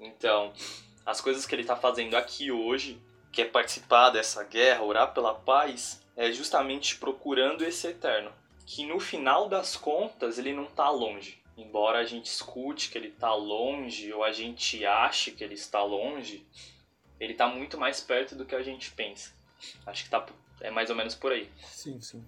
Então, 0.00 0.52
as 1.04 1.20
coisas 1.20 1.46
que 1.46 1.54
ele 1.54 1.62
está 1.62 1.76
fazendo 1.76 2.16
aqui 2.16 2.50
hoje, 2.50 3.00
que 3.30 3.42
é 3.42 3.44
participar 3.44 4.10
dessa 4.10 4.42
guerra, 4.44 4.82
orar 4.82 5.12
pela 5.12 5.34
paz, 5.34 6.02
é 6.16 6.30
justamente 6.32 6.96
procurando 6.96 7.64
esse 7.64 7.86
eterno, 7.88 8.32
que 8.66 8.86
no 8.86 8.98
final 9.00 9.48
das 9.48 9.76
contas 9.76 10.38
ele 10.38 10.52
não 10.52 10.64
está 10.64 10.88
longe. 10.88 11.42
Embora 11.56 11.98
a 11.98 12.04
gente 12.04 12.26
escute 12.26 12.90
que 12.90 12.98
ele 12.98 13.08
está 13.08 13.32
longe 13.32 14.12
ou 14.12 14.24
a 14.24 14.32
gente 14.32 14.84
ache 14.84 15.30
que 15.30 15.44
ele 15.44 15.54
está 15.54 15.82
longe, 15.82 16.44
ele 17.20 17.32
está 17.32 17.46
muito 17.46 17.78
mais 17.78 18.00
perto 18.00 18.34
do 18.34 18.44
que 18.44 18.54
a 18.54 18.62
gente 18.62 18.90
pensa. 18.90 19.32
Acho 19.86 20.04
que 20.04 20.10
tá, 20.10 20.26
é 20.64 20.70
mais 20.70 20.88
ou 20.90 20.96
menos 20.96 21.14
por 21.14 21.30
aí. 21.30 21.48
Sim, 21.70 22.00
sim. 22.00 22.24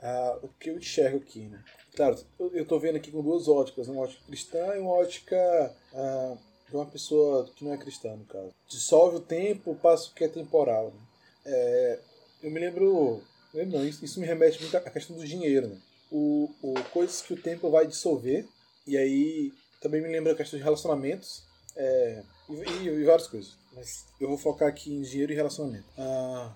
Ah, 0.00 0.38
o 0.42 0.48
que 0.48 0.70
eu 0.70 0.78
enxergo 0.78 1.18
aqui, 1.18 1.40
né? 1.40 1.62
Claro, 1.94 2.16
eu 2.38 2.62
estou 2.62 2.78
vendo 2.78 2.96
aqui 2.96 3.10
com 3.10 3.22
duas 3.22 3.48
óticas, 3.48 3.88
uma 3.88 4.02
ótica 4.02 4.22
cristã 4.26 4.76
e 4.76 4.80
uma 4.80 4.92
ótica 4.92 5.74
ah, 5.92 6.36
de 6.68 6.76
uma 6.76 6.86
pessoa 6.86 7.48
que 7.54 7.64
não 7.64 7.74
é 7.74 7.76
cristã, 7.76 8.14
no 8.14 8.24
caso. 8.24 8.54
Dissolve 8.68 9.16
o 9.16 9.20
tempo, 9.20 9.74
passa 9.76 10.08
o 10.08 10.14
que 10.14 10.24
é 10.24 10.28
temporal. 10.28 10.92
Né? 10.92 11.00
É, 11.46 11.98
eu 12.42 12.50
me 12.50 12.60
lembro. 12.60 13.22
Não, 13.52 13.84
isso, 13.84 14.04
isso 14.04 14.20
me 14.20 14.26
remete 14.26 14.60
muito 14.60 14.76
à 14.76 14.80
questão 14.80 15.16
do 15.16 15.24
dinheiro, 15.24 15.68
né? 15.68 15.78
O, 16.10 16.50
o, 16.62 16.74
coisas 16.92 17.22
que 17.22 17.32
o 17.32 17.40
tempo 17.40 17.70
vai 17.70 17.86
dissolver, 17.86 18.46
e 18.86 18.96
aí 18.96 19.52
também 19.80 20.00
me 20.00 20.08
lembra 20.08 20.32
a 20.32 20.36
questão 20.36 20.58
de 20.58 20.64
relacionamentos 20.64 21.44
é, 21.76 22.22
e, 22.48 22.52
e, 22.52 22.88
e, 22.88 23.04
várias 23.04 23.26
coisas. 23.26 23.56
Mas 23.72 24.04
eu 24.20 24.28
vou 24.28 24.38
focar 24.38 24.68
aqui 24.68 24.92
em 24.92 25.02
dinheiro 25.02 25.32
e 25.32 25.36
relacionamento. 25.36 25.86
Ah, 25.96 26.52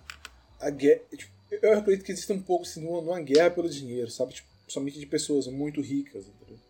a 0.61 0.71
guerra, 0.71 1.00
tipo, 1.17 1.33
eu 1.50 1.79
acredito 1.79 2.05
que 2.05 2.12
existe 2.12 2.33
um 2.33 2.43
pouco 2.43 2.65
assim, 2.65 2.87
uma, 2.87 3.21
guerra 3.21 3.50
pelo 3.50 3.69
dinheiro, 3.69 4.11
sabe? 4.11 4.35
Tipo, 4.35 4.49
somente 4.67 4.99
de 4.99 5.07
pessoas 5.07 5.47
muito 5.47 5.81
ricas. 5.81 6.27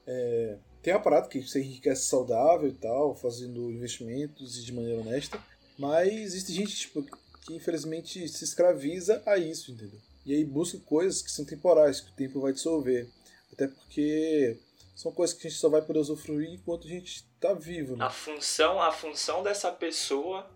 É, 0.07 0.57
tem 0.83 0.95
uma 0.95 1.03
parada 1.03 1.29
que 1.29 1.41
você 1.41 1.61
enriquece 1.61 2.07
saudável 2.07 2.69
e 2.69 2.73
tal, 2.73 3.15
fazendo 3.15 3.71
investimentos 3.71 4.59
e 4.59 4.65
de 4.65 4.73
maneira 4.73 5.01
honesta, 5.01 5.43
mas 5.79 6.13
existe 6.13 6.53
gente 6.53 6.77
tipo, 6.77 7.05
que 7.43 7.55
infelizmente 7.55 8.29
se 8.29 8.45
escraviza 8.45 9.23
a 9.27 9.37
isso, 9.37 9.73
entendeu? 9.73 9.99
E 10.25 10.35
aí 10.35 10.45
busca 10.45 10.79
coisas 10.79 11.23
que 11.23 11.31
são 11.31 11.45
temporais, 11.45 12.01
que 12.01 12.11
o 12.11 12.15
tempo 12.15 12.41
vai 12.41 12.53
dissolver. 12.53 13.09
Até 13.53 13.67
porque 13.67 14.59
são 14.95 15.11
coisas 15.11 15.37
que 15.37 15.47
a 15.47 15.51
gente 15.51 15.59
só 15.59 15.69
vai 15.69 15.81
poder 15.81 16.01
usufruir 16.01 16.51
enquanto 16.51 16.87
a 16.87 16.91
gente 16.91 17.25
está 17.35 17.55
vivo. 17.55 17.97
Né? 17.97 18.05
A 18.05 18.11
função, 18.11 18.81
a 18.81 18.93
função 18.93 19.43
dessa 19.43 19.73
pessoa 19.73 20.49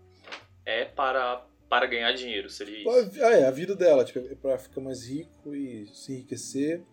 é 0.65 0.85
para 0.85 1.45
para 1.73 1.87
ganhar 1.87 2.11
dinheiro, 2.11 2.51
seria 2.51 2.81
isso? 2.81 3.23
Ah, 3.23 3.31
é, 3.31 3.47
a 3.47 3.51
vida 3.51 3.75
dela, 3.75 4.05
tipo, 4.05 4.19
é 4.19 4.35
para 4.35 4.59
ficar 4.59 4.79
mais 4.79 5.07
rico 5.07 5.55
e 5.55 5.87
se 5.87 6.13
enriquecer. 6.13 6.83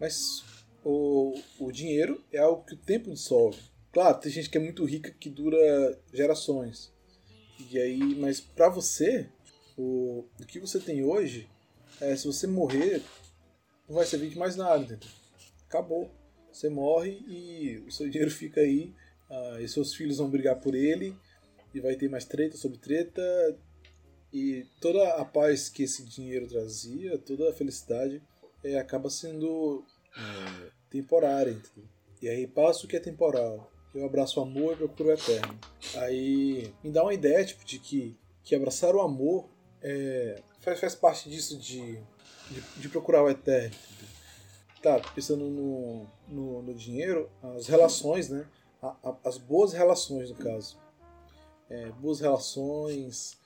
Mas 0.00 0.44
o, 0.84 1.40
o 1.60 1.70
dinheiro 1.70 2.20
é 2.32 2.38
algo 2.38 2.64
que 2.64 2.74
o 2.74 2.76
tempo 2.76 3.12
dissolve. 3.12 3.60
Claro, 3.92 4.18
tem 4.18 4.32
gente 4.32 4.50
que 4.50 4.58
é 4.58 4.60
muito 4.60 4.84
rica 4.84 5.12
que 5.12 5.30
dura 5.30 5.56
gerações. 6.12 6.92
E 7.70 7.78
aí, 7.78 8.16
mas 8.16 8.40
para 8.40 8.68
você, 8.68 9.28
o, 9.76 10.24
o 10.40 10.44
que 10.44 10.58
você 10.58 10.80
tem 10.80 11.04
hoje, 11.04 11.48
é, 12.00 12.16
se 12.16 12.26
você 12.26 12.48
morrer, 12.48 13.00
não 13.88 13.94
vai 13.94 14.04
servir 14.04 14.30
de 14.30 14.38
mais 14.38 14.56
nada, 14.56 14.82
entendeu? 14.82 15.08
Acabou. 15.68 16.10
Você 16.52 16.68
morre 16.68 17.22
e 17.28 17.84
o 17.86 17.92
seu 17.92 18.08
dinheiro 18.10 18.32
fica 18.32 18.62
aí, 18.62 18.92
uh, 19.30 19.60
e 19.60 19.68
seus 19.68 19.94
filhos 19.94 20.18
vão 20.18 20.28
brigar 20.28 20.56
por 20.56 20.74
ele, 20.74 21.16
e 21.72 21.78
vai 21.78 21.94
ter 21.94 22.08
mais 22.10 22.24
treta 22.24 22.56
sobre 22.56 22.78
treta, 22.78 23.22
e 24.32 24.66
toda 24.80 25.14
a 25.14 25.24
paz 25.24 25.68
que 25.68 25.84
esse 25.84 26.04
dinheiro 26.04 26.46
trazia, 26.46 27.18
toda 27.18 27.50
a 27.50 27.52
felicidade, 27.52 28.22
é, 28.62 28.78
acaba 28.78 29.08
sendo 29.08 29.84
é, 30.16 30.70
temporária. 30.90 31.52
Entendeu? 31.52 31.88
E 32.20 32.28
aí 32.28 32.46
passa 32.46 32.84
o 32.84 32.88
que 32.88 32.96
é 32.96 33.00
temporal. 33.00 33.70
Eu 33.94 34.04
abraço 34.04 34.38
o 34.38 34.42
amor 34.42 34.74
e 34.74 34.76
procuro 34.76 35.08
o 35.08 35.12
eterno. 35.12 35.58
Aí 35.96 36.72
me 36.84 36.90
dá 36.90 37.02
uma 37.02 37.14
ideia 37.14 37.44
tipo, 37.44 37.64
de 37.64 37.78
que, 37.78 38.16
que 38.42 38.54
abraçar 38.54 38.94
o 38.94 39.00
amor 39.00 39.48
é, 39.80 40.42
faz, 40.60 40.80
faz 40.80 40.94
parte 40.94 41.30
disso 41.30 41.56
de, 41.56 41.98
de, 42.50 42.60
de 42.76 42.88
procurar 42.88 43.22
o 43.22 43.30
eterno. 43.30 43.74
Entendeu? 43.74 44.18
Tá, 44.82 45.12
pensando 45.14 45.48
no, 45.48 46.06
no, 46.28 46.62
no, 46.62 46.74
dinheiro, 46.74 47.30
as 47.56 47.66
relações, 47.66 48.28
né? 48.28 48.46
A, 48.80 48.88
a, 49.02 49.16
as 49.24 49.38
boas 49.38 49.72
relações, 49.72 50.30
no 50.30 50.36
caso. 50.36 50.78
É, 51.68 51.90
boas 51.92 52.20
relações, 52.20 53.37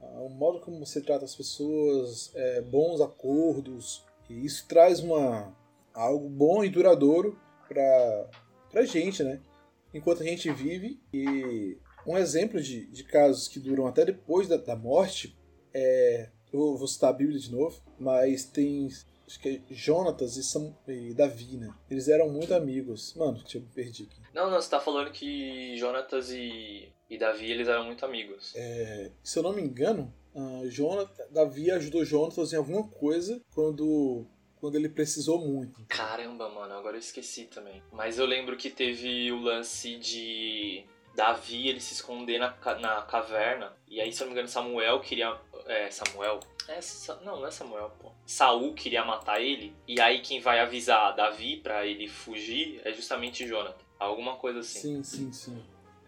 o 0.00 0.28
modo 0.28 0.60
como 0.60 0.84
você 0.84 1.00
trata 1.00 1.24
as 1.24 1.34
pessoas, 1.34 2.30
é, 2.34 2.60
bons 2.62 3.00
acordos, 3.00 4.04
e 4.28 4.44
isso 4.44 4.66
traz 4.66 5.00
uma, 5.00 5.54
algo 5.92 6.28
bom 6.28 6.64
e 6.64 6.68
duradouro 6.68 7.38
para 7.68 8.30
a 8.74 8.84
gente, 8.84 9.22
né? 9.22 9.40
Enquanto 9.92 10.22
a 10.22 10.26
gente 10.26 10.50
vive. 10.52 11.00
E 11.12 11.76
um 12.06 12.16
exemplo 12.16 12.60
de, 12.60 12.86
de 12.86 13.04
casos 13.04 13.48
que 13.48 13.58
duram 13.58 13.86
até 13.86 14.04
depois 14.04 14.48
da, 14.48 14.56
da 14.56 14.76
morte 14.76 15.36
é. 15.74 16.30
Eu 16.52 16.76
vou 16.76 16.88
citar 16.88 17.10
a 17.10 17.12
Bíblia 17.12 17.38
de 17.38 17.52
novo, 17.52 17.80
mas 17.96 18.44
tem 18.44 18.88
acho 19.24 19.38
que 19.38 19.48
é 19.48 19.60
Jonatas 19.72 20.36
e, 20.36 20.42
Sam, 20.42 20.74
e 20.88 21.14
Davi, 21.14 21.56
né? 21.56 21.72
Eles 21.88 22.08
eram 22.08 22.28
muito 22.28 22.52
amigos. 22.52 23.14
Mano, 23.14 23.38
deixa 23.38 23.58
eu 23.58 23.62
me 23.62 23.68
perdi 23.68 24.02
aqui. 24.02 24.20
Não, 24.34 24.50
não, 24.50 24.60
você 24.60 24.68
tá 24.68 24.80
falando 24.80 25.12
que 25.12 25.76
Jonatas 25.76 26.32
e, 26.32 26.92
e 27.10 27.18
Davi, 27.18 27.50
eles 27.50 27.68
eram 27.68 27.84
muito 27.84 28.04
amigos. 28.06 28.54
É, 28.54 29.10
se 29.22 29.38
eu 29.38 29.42
não 29.42 29.52
me 29.52 29.60
engano, 29.60 30.14
Jonathan, 30.68 31.24
Davi 31.30 31.70
ajudou 31.70 32.04
Jonatas 32.04 32.52
em 32.52 32.56
alguma 32.56 32.86
coisa 32.88 33.40
quando 33.52 34.26
quando 34.60 34.76
ele 34.76 34.90
precisou 34.90 35.38
muito. 35.38 35.82
Caramba, 35.88 36.48
mano, 36.50 36.74
agora 36.74 36.96
eu 36.96 37.00
esqueci 37.00 37.46
também. 37.46 37.82
Mas 37.90 38.18
eu 38.18 38.26
lembro 38.26 38.58
que 38.58 38.68
teve 38.68 39.32
o 39.32 39.40
lance 39.40 39.96
de 39.96 40.84
Davi 41.14 41.68
ele 41.68 41.80
se 41.80 41.94
esconder 41.94 42.38
na, 42.38 42.54
na 42.78 43.02
caverna. 43.02 43.72
E 43.88 44.00
aí, 44.00 44.12
se 44.12 44.22
eu 44.22 44.26
não 44.26 44.32
me 44.32 44.38
engano, 44.38 44.48
Samuel 44.48 45.00
queria. 45.00 45.34
É, 45.66 45.90
Samuel? 45.90 46.40
É, 46.68 46.78
não, 47.24 47.40
não 47.40 47.46
é 47.46 47.50
Samuel, 47.50 47.90
pô. 47.98 48.12
Saul 48.26 48.74
queria 48.74 49.02
matar 49.04 49.40
ele. 49.40 49.74
E 49.88 49.98
aí, 49.98 50.20
quem 50.20 50.40
vai 50.40 50.60
avisar 50.60 51.16
Davi 51.16 51.56
para 51.56 51.86
ele 51.86 52.06
fugir 52.06 52.82
é 52.84 52.92
justamente 52.92 53.46
Jonathan. 53.46 53.82
Alguma 53.98 54.36
coisa 54.36 54.60
assim. 54.60 55.02
Sim, 55.02 55.02
sim, 55.02 55.32
sim. 55.32 55.62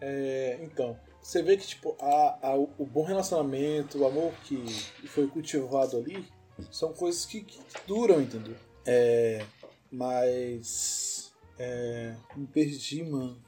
É, 0.05 0.59
então, 0.61 0.99
você 1.21 1.41
vê 1.41 1.55
que 1.55 1.65
tipo, 1.65 1.95
a, 1.97 2.49
a, 2.49 2.55
o 2.55 2.85
bom 2.85 3.05
relacionamento, 3.05 3.99
o 3.99 4.05
amor 4.05 4.33
que 4.43 4.61
foi 5.07 5.27
cultivado 5.27 5.95
ali, 5.95 6.27
são 6.69 6.91
coisas 6.91 7.25
que, 7.25 7.41
que 7.41 7.61
duram, 7.87 8.21
entendeu? 8.21 8.57
É, 8.85 9.45
mas. 9.89 11.33
É, 11.57 12.15
me 12.35 12.45
perdi, 12.47 13.01
mano. 13.03 13.41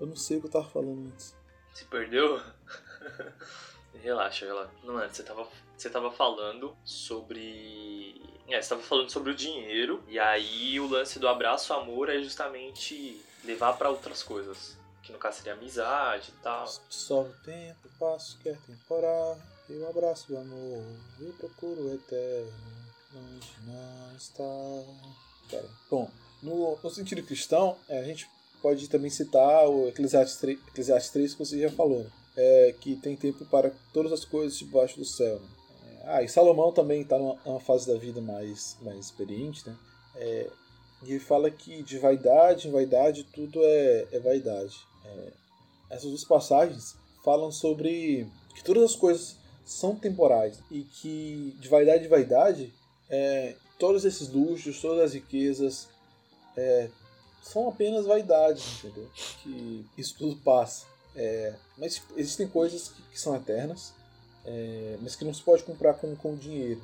Eu 0.00 0.06
não 0.06 0.16
sei 0.16 0.38
o 0.38 0.40
que 0.40 0.46
eu 0.46 0.50
tava 0.50 0.64
falando 0.70 1.08
antes. 1.08 1.36
Se 1.74 1.84
perdeu? 1.84 2.40
relaxa, 4.02 4.46
relaxa. 4.46 4.70
Não, 4.82 4.98
é, 4.98 5.08
você 5.08 5.22
tava, 5.22 5.46
você 5.76 5.90
tava 5.90 6.10
falando 6.10 6.74
sobre. 6.84 8.18
É, 8.48 8.62
você 8.62 8.70
tava 8.70 8.80
falando 8.80 9.10
sobre 9.10 9.32
o 9.32 9.36
dinheiro. 9.36 10.02
E 10.08 10.18
aí 10.18 10.80
o 10.80 10.88
lance 10.88 11.18
do 11.18 11.28
abraço 11.28 11.74
amor 11.74 12.08
é 12.08 12.18
justamente 12.22 13.20
levar 13.44 13.74
para 13.74 13.90
outras 13.90 14.22
coisas. 14.22 14.77
Que 15.02 15.12
no 15.12 15.18
caso 15.18 15.38
seria 15.38 15.54
amizade 15.54 16.30
e 16.30 16.42
tal. 16.42 16.66
Só 16.88 17.22
o 17.22 17.32
tempo, 17.44 17.88
passo 17.98 18.38
que 18.38 18.48
é 18.48 18.56
temporal. 18.66 19.38
Eu 19.68 19.88
abraço 19.88 20.32
o 20.32 20.38
amor, 20.38 20.82
eu 21.20 21.32
procuro 21.34 21.82
o 21.82 21.94
eterno, 21.94 22.52
onde 23.14 23.52
não 23.66 24.16
está. 24.16 24.42
Pera. 25.50 25.68
Bom, 25.90 26.10
no, 26.42 26.78
no 26.82 26.90
sentido 26.90 27.22
cristão, 27.22 27.76
é, 27.86 27.98
a 27.98 28.04
gente 28.04 28.28
pode 28.62 28.88
também 28.88 29.10
citar 29.10 29.68
o 29.68 29.88
Eclesiastes 29.88 30.38
3, 30.38 30.58
Eclesiastes 30.68 31.12
3 31.12 31.32
que 31.34 31.38
você 31.38 31.60
já 31.60 31.70
falou, 31.70 32.02
né? 32.02 32.10
é, 32.36 32.74
que 32.80 32.96
tem 32.96 33.16
tempo 33.16 33.44
para 33.46 33.72
todas 33.92 34.12
as 34.12 34.24
coisas 34.24 34.58
debaixo 34.58 34.98
do 34.98 35.04
céu. 35.04 35.36
Né? 35.38 36.02
Ah, 36.04 36.22
e 36.22 36.28
Salomão 36.28 36.72
também 36.72 37.02
está 37.02 37.18
numa, 37.18 37.36
numa, 37.44 37.60
fase 37.60 37.86
da 37.86 37.98
vida 37.98 38.20
mais, 38.20 38.76
mais 38.80 38.98
experiente, 38.98 39.68
né? 39.68 39.76
É, 40.16 40.50
e 41.02 41.10
ele 41.10 41.20
fala 41.20 41.50
que 41.50 41.82
de 41.82 41.98
vaidade 41.98 42.68
em 42.68 42.72
vaidade 42.72 43.24
tudo 43.24 43.60
é, 43.62 44.06
é 44.12 44.18
vaidade. 44.18 44.87
É, 45.08 45.32
essas 45.90 46.08
duas 46.10 46.24
passagens 46.24 46.96
falam 47.24 47.50
sobre 47.50 48.30
que 48.54 48.62
todas 48.62 48.82
as 48.84 48.96
coisas 48.96 49.36
são 49.64 49.94
temporais 49.96 50.60
e 50.70 50.82
que 50.82 51.56
de 51.60 51.68
vaidade 51.68 52.04
em 52.04 52.08
vaidade 52.08 52.72
é, 53.10 53.54
todos 53.78 54.04
esses 54.04 54.28
luxos, 54.28 54.80
todas 54.80 55.04
as 55.04 55.14
riquezas 55.14 55.88
é, 56.56 56.90
são 57.42 57.68
apenas 57.68 58.06
vaidades, 58.06 58.78
entendeu? 58.84 59.08
Que 59.42 59.86
isso 59.96 60.14
tudo 60.18 60.36
passa. 60.42 60.86
É, 61.16 61.54
mas 61.76 62.02
existem 62.16 62.46
coisas 62.48 62.88
que, 62.88 63.02
que 63.12 63.20
são 63.20 63.34
eternas. 63.34 63.92
é, 64.44 64.96
mas 65.02 65.16
que 65.16 65.24
não 65.24 65.34
se 65.34 65.42
pode 65.42 65.62
comprar 65.64 65.94
com, 65.94 66.14
com 66.16 66.34
dinheiro. 66.36 66.82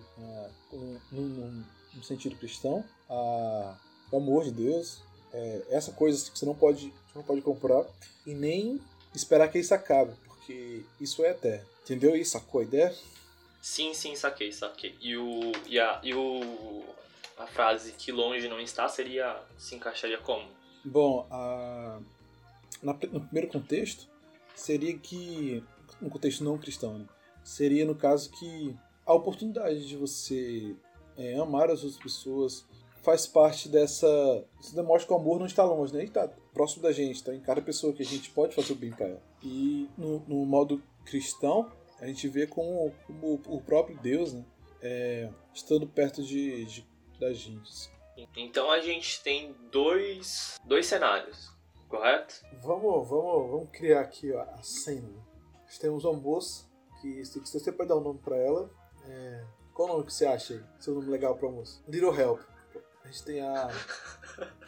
Num- 1.13 1.65
num 1.95 2.03
sentido 2.03 2.37
cristão, 2.37 2.85
a, 3.09 3.77
o 4.11 4.17
amor 4.17 4.45
de 4.45 4.51
Deus 4.51 5.01
é 5.33 5.63
essa 5.71 5.93
coisa 5.93 6.31
que 6.31 6.37
você 6.39 6.45
não 6.45 6.55
pode, 6.55 6.93
não 7.15 7.23
pode 7.23 7.41
comprar 7.43 7.85
e 8.27 8.35
nem 8.35 8.81
esperar 9.15 9.49
que 9.49 9.59
isso 9.59 9.75
acabe, 9.75 10.13
porque 10.27 10.83
isso 11.01 11.25
é 11.25 11.31
eterno. 11.31 11.67
Entendeu 11.85 12.17
isso? 12.17 12.33
Sacou 12.33 12.61
a 12.61 12.65
ideia? 12.65 12.95
Sim, 13.61 13.95
sim, 13.95 14.15
saquei, 14.17 14.53
saquei. 14.53 14.95
E 15.01 15.17
o. 15.17 15.53
E 15.67 15.79
a, 15.79 16.01
e 16.03 16.15
o. 16.15 16.83
A 17.39 17.47
frase 17.47 17.93
que 17.93 18.13
longe 18.13 18.49
não 18.49 18.61
está 18.61 18.89
seria. 18.89 19.37
se 19.59 19.75
encaixaria 19.75 20.19
como? 20.19 20.47
Bom, 20.85 21.27
a, 21.31 21.99
na- 22.83 22.93
no 23.11 23.21
primeiro 23.21 23.49
contexto, 23.49 24.07
seria 24.55 24.97
que, 24.99 25.63
no 26.01 26.11
contexto 26.11 26.45
não 26.45 26.59
cristão, 26.59 26.99
né? 26.99 27.07
seria 27.43 27.85
no 27.85 27.95
caso 27.95 28.31
que 28.31 28.75
a 29.05 29.13
oportunidade 29.13 29.87
de 29.87 29.97
você 29.97 30.75
é, 31.17 31.37
amar 31.39 31.71
as 31.71 31.83
outras 31.85 32.03
pessoas 32.03 32.65
faz 33.03 33.27
parte 33.27 33.69
dessa. 33.69 34.07
Isso 34.61 34.75
demonstra 34.75 35.07
que 35.07 35.13
o 35.13 35.17
amor 35.17 35.39
não 35.39 35.47
está 35.47 35.65
longe, 35.65 35.93
né? 35.93 36.01
Ele 36.01 36.09
está 36.09 36.29
próximo 36.55 36.83
da 36.83 36.93
gente, 36.93 37.17
está 37.17 37.35
em 37.35 37.41
cada 37.41 37.61
pessoa 37.61 37.93
que 37.93 38.03
a 38.03 38.07
gente 38.07 38.31
pode 38.31 38.55
fazer 38.55 38.73
o 38.73 38.77
bem 38.77 38.93
para 38.93 39.07
ela. 39.09 39.23
E 39.43 39.91
no, 39.99 40.21
no 40.21 40.47
modo 40.47 40.81
cristão, 41.05 41.71
a 42.01 42.07
gente 42.07 42.27
vê 42.29 42.47
como, 42.47 42.93
como 43.07 43.41
o 43.47 43.61
próprio 43.61 43.99
Deus, 43.99 44.33
né? 44.33 44.45
É, 44.81 45.31
estando 45.53 45.87
perto 45.87 46.23
de, 46.23 46.65
de- 46.67 46.87
da 47.19 47.33
gente. 47.33 47.91
Então 48.37 48.71
a 48.71 48.81
gente 48.81 49.23
tem 49.23 49.55
dois. 49.73 50.55
dois 50.65 50.87
cenários, 50.87 51.51
correto? 51.89 52.35
Vamos, 52.63 53.09
vamos, 53.09 53.51
vamos 53.51 53.69
criar 53.73 54.01
aqui 54.03 54.31
ó, 54.33 54.41
a 54.43 54.63
cena. 54.63 55.09
Nós 55.65 55.79
temos 55.79 56.05
uma 56.05 56.13
moça 56.13 56.67
que 57.01 57.25
se 57.25 57.41
você 57.41 57.73
pode 57.73 57.89
dar 57.89 57.97
um 57.97 58.01
nome 58.03 58.21
pra 58.21 58.37
ela. 58.37 58.71
É... 59.09 59.45
Qual 59.73 59.89
o 59.89 59.93
nome 59.95 60.05
que 60.05 60.13
você 60.13 60.25
acha 60.25 60.55
aí? 60.55 60.63
Seu 60.79 60.95
nome 60.95 61.09
legal 61.11 61.35
pra 61.37 61.51
moça? 61.51 61.83
Little 61.89 62.15
Help. 62.15 62.41
A 63.05 63.07
gente 63.09 63.23
tem 63.25 63.41
a, 63.41 63.69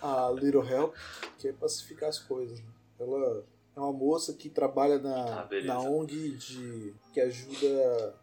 a 0.02 0.30
Little 0.30 0.62
Help, 0.68 0.94
que 1.38 1.48
é 1.48 1.52
pacificar 1.52 2.08
as 2.08 2.18
coisas. 2.18 2.60
né? 2.60 2.66
Ela 3.00 3.44
é 3.74 3.80
uma 3.80 3.92
moça 3.92 4.32
que 4.34 4.48
trabalha 4.50 4.98
na, 4.98 5.42
Ah, 5.42 5.48
na 5.64 5.80
ONG 5.80 6.30
de, 6.36 6.94
que 7.12 7.20
ajuda 7.20 8.14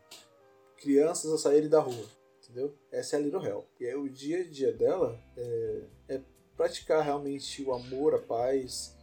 crianças 0.78 1.32
a 1.32 1.38
saírem 1.38 1.70
da 1.70 1.80
rua. 1.80 2.06
Entendeu? 2.44 2.76
Essa 2.92 3.16
é 3.16 3.20
a 3.20 3.22
Little 3.22 3.44
Help. 3.46 3.66
E 3.80 3.86
aí 3.88 3.96
o 3.96 4.10
dia 4.10 4.42
a 4.42 4.44
dia 4.44 4.72
dela 4.72 5.20
é, 5.36 5.82
é 6.10 6.22
praticar 6.56 7.04
realmente 7.04 7.64
o 7.64 7.74
amor, 7.74 8.14
a 8.14 8.20
paz 8.20 8.96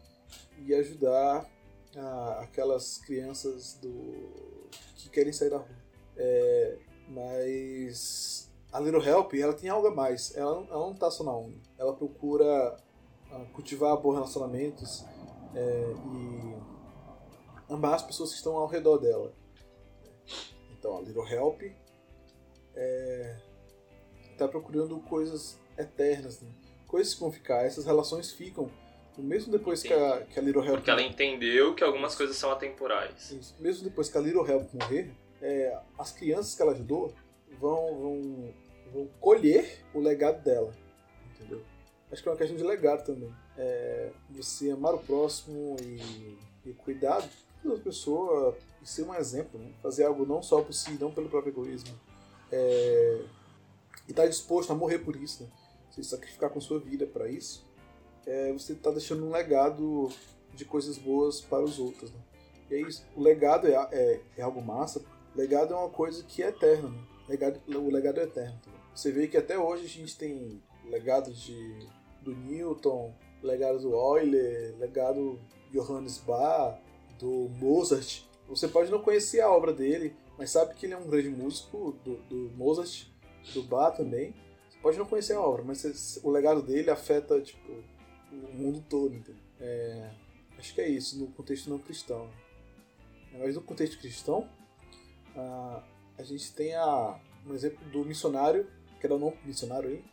e 0.64 0.72
ajudar 0.74 1.50
a- 1.96 2.40
aquelas 2.42 2.98
crianças 2.98 3.74
do 3.74 3.90
que 4.94 5.08
querem 5.08 5.32
sair 5.32 5.50
da 5.50 5.56
rua. 5.56 5.68
É, 6.16 6.76
mas 7.08 8.49
a 8.72 8.80
Little 8.80 9.02
Help, 9.04 9.34
ela 9.34 9.52
tem 9.52 9.68
algo 9.68 9.88
a 9.88 9.94
mais. 9.94 10.34
Ela, 10.36 10.54
não- 10.54 10.66
ela 10.70 10.86
não 10.86 10.94
tá 10.94 11.10
só 11.10 11.24
na 11.24 11.32
ONG. 11.36 11.60
Ela 11.78 11.94
procura 11.94 12.76
ah, 13.32 13.44
cultivar 13.52 13.96
bons 13.96 14.14
relacionamentos 14.14 15.04
é, 15.54 15.94
e 16.14 17.72
amar 17.72 17.94
as 17.94 18.02
pessoas 18.02 18.30
que 18.30 18.36
estão 18.36 18.56
ao 18.56 18.66
redor 18.66 18.98
dela. 18.98 19.32
Então 20.78 20.96
a 20.96 21.00
Little 21.00 21.26
Help 21.28 21.62
está 24.32 24.48
procurando 24.48 24.98
coisas 25.00 25.58
eternas, 25.76 26.40
né? 26.40 26.48
coisas 26.86 27.14
que 27.14 27.20
vão 27.20 27.30
ficar. 27.32 27.64
Essas 27.64 27.84
relações 27.84 28.30
ficam 28.32 28.70
mesmo 29.18 29.52
depois 29.52 29.82
que 29.82 29.92
a, 29.92 30.22
que 30.24 30.38
a 30.38 30.42
Little 30.42 30.62
Help 30.64 30.76
Porque 30.76 30.90
ela 30.90 31.02
entendeu 31.02 31.74
que 31.74 31.84
algumas 31.84 32.14
coisas 32.14 32.36
são 32.36 32.50
atemporais. 32.50 33.30
isso. 33.30 33.54
Mesmo 33.60 33.84
depois 33.84 34.08
que 34.08 34.16
a 34.16 34.20
Little 34.20 34.46
Help 34.48 34.72
morrer, 34.72 35.14
é, 35.42 35.78
as 35.98 36.10
crianças 36.10 36.54
que 36.54 36.62
ela 36.62 36.72
ajudou 36.72 37.12
vão, 37.60 38.00
vão, 38.00 38.54
vão 38.92 39.08
colher 39.20 39.84
o 39.94 40.00
legado 40.00 40.42
dela. 40.42 40.72
Entendeu? 41.34 41.62
Acho 42.10 42.22
que 42.22 42.28
é 42.28 42.32
uma 42.32 42.38
questão 42.38 42.56
de 42.56 42.64
legado 42.64 43.04
também. 43.04 43.32
É, 43.56 44.10
você 44.30 44.70
amar 44.70 44.94
o 44.94 44.98
próximo 44.98 45.76
e, 45.80 46.38
e 46.64 46.72
cuidar 46.72 47.28
da 47.62 47.76
pessoa 47.76 48.56
e 48.82 48.88
ser 48.88 49.02
um 49.02 49.14
exemplo. 49.14 49.60
Né? 49.60 49.72
Fazer 49.82 50.04
algo 50.04 50.26
não 50.26 50.42
só 50.42 50.62
por 50.62 50.72
si, 50.72 50.92
não 50.92 51.12
pelo 51.12 51.28
próprio 51.28 51.52
egoísmo. 51.52 51.94
É, 52.50 53.22
e 54.08 54.10
estar 54.10 54.26
disposto 54.26 54.72
a 54.72 54.74
morrer 54.74 54.98
por 54.98 55.14
isso. 55.14 55.44
Né? 55.44 55.50
Se 55.90 56.02
sacrificar 56.02 56.50
com 56.50 56.60
sua 56.60 56.80
vida 56.80 57.06
para 57.06 57.28
isso. 57.28 57.68
É, 58.26 58.52
você 58.52 58.72
está 58.72 58.90
deixando 58.90 59.24
um 59.24 59.30
legado 59.30 60.08
de 60.54 60.64
coisas 60.64 60.98
boas 60.98 61.40
para 61.40 61.62
os 61.62 61.78
outros. 61.78 62.10
Né? 62.10 62.18
E 62.70 62.82
é. 62.82 62.88
O 63.14 63.22
legado 63.22 63.68
é, 63.68 63.88
é, 63.92 64.20
é 64.38 64.42
algo 64.42 64.60
massa. 64.60 65.02
Legado 65.34 65.74
é 65.74 65.76
uma 65.76 65.90
coisa 65.90 66.24
que 66.24 66.42
é 66.42 66.48
eterna. 66.48 66.88
Né? 66.88 67.09
Legado, 67.30 67.60
o 67.68 67.88
legado 67.88 68.18
é 68.18 68.24
eterno. 68.24 68.60
Você 68.92 69.12
vê 69.12 69.28
que 69.28 69.36
até 69.36 69.56
hoje 69.56 69.84
a 69.84 69.88
gente 69.88 70.18
tem 70.18 70.60
legado 70.84 71.32
de, 71.32 71.86
do 72.20 72.34
Newton, 72.34 73.14
legado 73.40 73.78
do 73.78 73.94
Euler, 73.94 74.74
legado 74.80 75.38
Johannes 75.70 76.18
Bach, 76.18 76.76
do 77.20 77.48
Mozart. 77.50 78.24
Você 78.48 78.66
pode 78.66 78.90
não 78.90 79.00
conhecer 79.00 79.40
a 79.42 79.48
obra 79.48 79.72
dele, 79.72 80.16
mas 80.36 80.50
sabe 80.50 80.74
que 80.74 80.86
ele 80.86 80.94
é 80.94 80.96
um 80.96 81.06
grande 81.06 81.28
músico, 81.28 81.92
do, 82.04 82.16
do 82.22 82.50
Mozart, 82.56 83.06
do 83.54 83.62
Bach 83.62 83.96
também. 83.96 84.34
Você 84.68 84.78
pode 84.82 84.98
não 84.98 85.06
conhecer 85.06 85.34
a 85.34 85.40
obra, 85.40 85.62
mas 85.62 86.18
o 86.24 86.30
legado 86.30 86.60
dele 86.60 86.90
afeta 86.90 87.40
tipo, 87.40 87.70
o 88.32 88.52
mundo 88.56 88.84
todo. 88.88 89.14
Entendeu? 89.14 89.40
É, 89.60 90.10
acho 90.58 90.74
que 90.74 90.80
é 90.80 90.88
isso, 90.88 91.16
no 91.16 91.28
contexto 91.28 91.70
não 91.70 91.78
cristão. 91.78 92.28
Mas 93.38 93.54
no 93.54 93.62
contexto 93.62 94.00
cristão, 94.00 94.48
a 96.20 96.24
gente 96.24 96.52
tem 96.52 96.74
a, 96.74 97.18
um 97.46 97.54
exemplo 97.54 97.84
do 97.90 98.04
missionário, 98.04 98.66
que 99.00 99.06
era 99.06 99.14
o 99.14 99.18
nome 99.18 99.36
do 99.36 99.48
missionário 99.48 99.88
aí, 99.88 100.04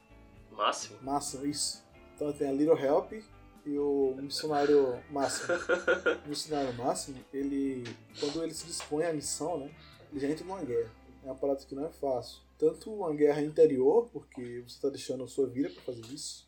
Máximo? 0.52 0.98
Máximo, 1.02 1.46
isso. 1.46 1.84
Então 2.16 2.34
tem 2.34 2.50
a 2.50 2.52
Little 2.52 2.78
Help 2.78 3.12
e 3.66 3.78
o 3.78 4.16
missionário 4.20 5.00
Máximo. 5.12 5.54
O 6.26 6.30
missionário 6.30 6.74
Máximo, 6.74 7.18
ele, 7.32 7.84
quando 8.20 8.44
ele 8.44 8.54
se 8.54 8.66
dispõe 8.66 9.06
à 9.06 9.14
missão, 9.14 9.60
né, 9.60 9.72
ele 10.10 10.20
já 10.20 10.28
entra 10.28 10.46
numa 10.46 10.64
guerra. 10.64 10.92
É 11.24 11.28
uma 11.28 11.36
parada 11.36 11.64
que 11.64 11.76
não 11.76 11.86
é 11.86 11.90
fácil. 11.90 12.42
Tanto 12.58 12.92
uma 12.92 13.14
guerra 13.14 13.42
interior, 13.42 14.10
porque 14.12 14.64
você 14.66 14.76
está 14.76 14.90
deixando 14.90 15.24
a 15.24 15.28
sua 15.28 15.48
vida 15.48 15.70
para 15.70 15.82
fazer 15.82 16.02
isso, 16.08 16.48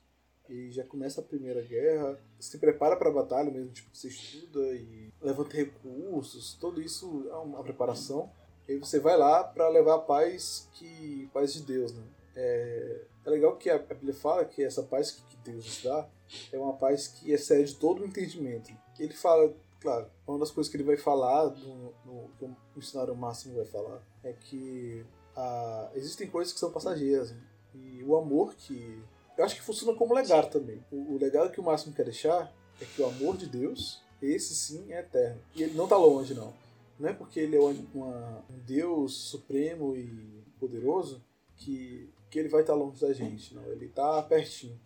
e 0.49 0.71
já 0.71 0.83
começa 0.83 1.21
a 1.21 1.23
primeira 1.23 1.61
guerra, 1.61 2.19
se 2.39 2.57
prepara 2.57 2.95
para 2.95 3.09
a 3.09 3.13
batalha 3.13 3.51
mesmo, 3.51 3.71
tipo, 3.71 3.89
você 3.93 4.07
estuda 4.07 4.59
e 4.73 5.13
levanta 5.21 5.55
recursos, 5.55 6.55
tudo 6.55 6.81
isso 6.81 7.27
é 7.29 7.35
uma 7.35 7.61
preparação. 7.61 8.31
E 8.69 8.73
aí 8.73 8.77
você 8.77 8.99
vai 8.99 9.17
lá 9.17 9.43
para 9.43 9.67
levar 9.67 9.95
a 9.95 9.99
paz 9.99 10.69
que 10.73 11.27
paz 11.33 11.53
de 11.53 11.63
Deus, 11.63 11.91
né? 11.91 12.03
É, 12.35 13.01
é 13.25 13.29
legal 13.31 13.57
que 13.57 13.67
a 13.67 13.79
Bíblia 13.79 14.13
fala 14.13 14.45
que 14.45 14.63
essa 14.63 14.83
paz 14.83 15.09
que 15.09 15.37
Deus 15.37 15.65
nos 15.65 15.83
dá 15.83 16.07
é 16.53 16.57
uma 16.59 16.73
paz 16.73 17.07
que 17.07 17.31
excede 17.31 17.75
todo 17.75 18.03
o 18.03 18.05
entendimento. 18.05 18.71
Ele 18.99 19.13
fala, 19.13 19.51
claro, 19.79 20.05
uma 20.27 20.37
das 20.37 20.51
coisas 20.51 20.69
que 20.69 20.77
ele 20.77 20.83
vai 20.83 20.97
falar, 20.97 21.49
no, 21.49 21.93
no, 22.05 22.29
que 22.37 22.45
o 22.45 22.55
missionário 22.75 23.15
máximo 23.15 23.55
vai 23.55 23.65
falar, 23.65 24.03
é 24.23 24.33
que 24.33 25.03
ah, 25.35 25.89
existem 25.95 26.27
coisas 26.27 26.53
que 26.53 26.59
são 26.59 26.71
passageiras. 26.71 27.31
né? 27.31 27.41
E 27.73 28.03
o 28.03 28.15
amor 28.15 28.53
que. 28.53 29.01
Eu 29.35 29.45
acho 29.45 29.55
que 29.55 29.63
funciona 29.63 29.97
como 29.97 30.13
legado 30.13 30.51
também. 30.51 30.83
O, 30.91 31.15
o 31.15 31.17
legado 31.17 31.51
que 31.51 31.59
o 31.59 31.63
máximo 31.63 31.95
quer 31.95 32.03
deixar 32.03 32.53
é 32.79 32.85
que 32.85 33.01
o 33.01 33.07
amor 33.07 33.35
de 33.35 33.47
Deus, 33.47 34.03
esse 34.21 34.53
sim 34.53 34.93
é 34.93 34.99
eterno. 34.99 35.41
E 35.55 35.63
ele 35.63 35.73
não 35.73 35.85
está 35.85 35.97
longe, 35.97 36.35
não. 36.35 36.53
Não 36.99 37.09
é 37.09 37.13
porque 37.13 37.39
ele 37.39 37.55
é 37.55 37.59
um, 37.59 37.85
uma- 37.93 38.43
um 38.49 38.59
Deus 38.65 39.13
supremo 39.13 39.95
e 39.95 40.43
poderoso 40.59 41.23
que, 41.55 42.09
que 42.29 42.37
ele 42.39 42.49
vai 42.49 42.61
estar 42.61 42.73
longe 42.75 42.99
da 42.99 43.13
gente. 43.13 43.55
Não, 43.55 43.63
ele 43.71 43.85
está 43.85 44.21
pertinho. 44.23 44.77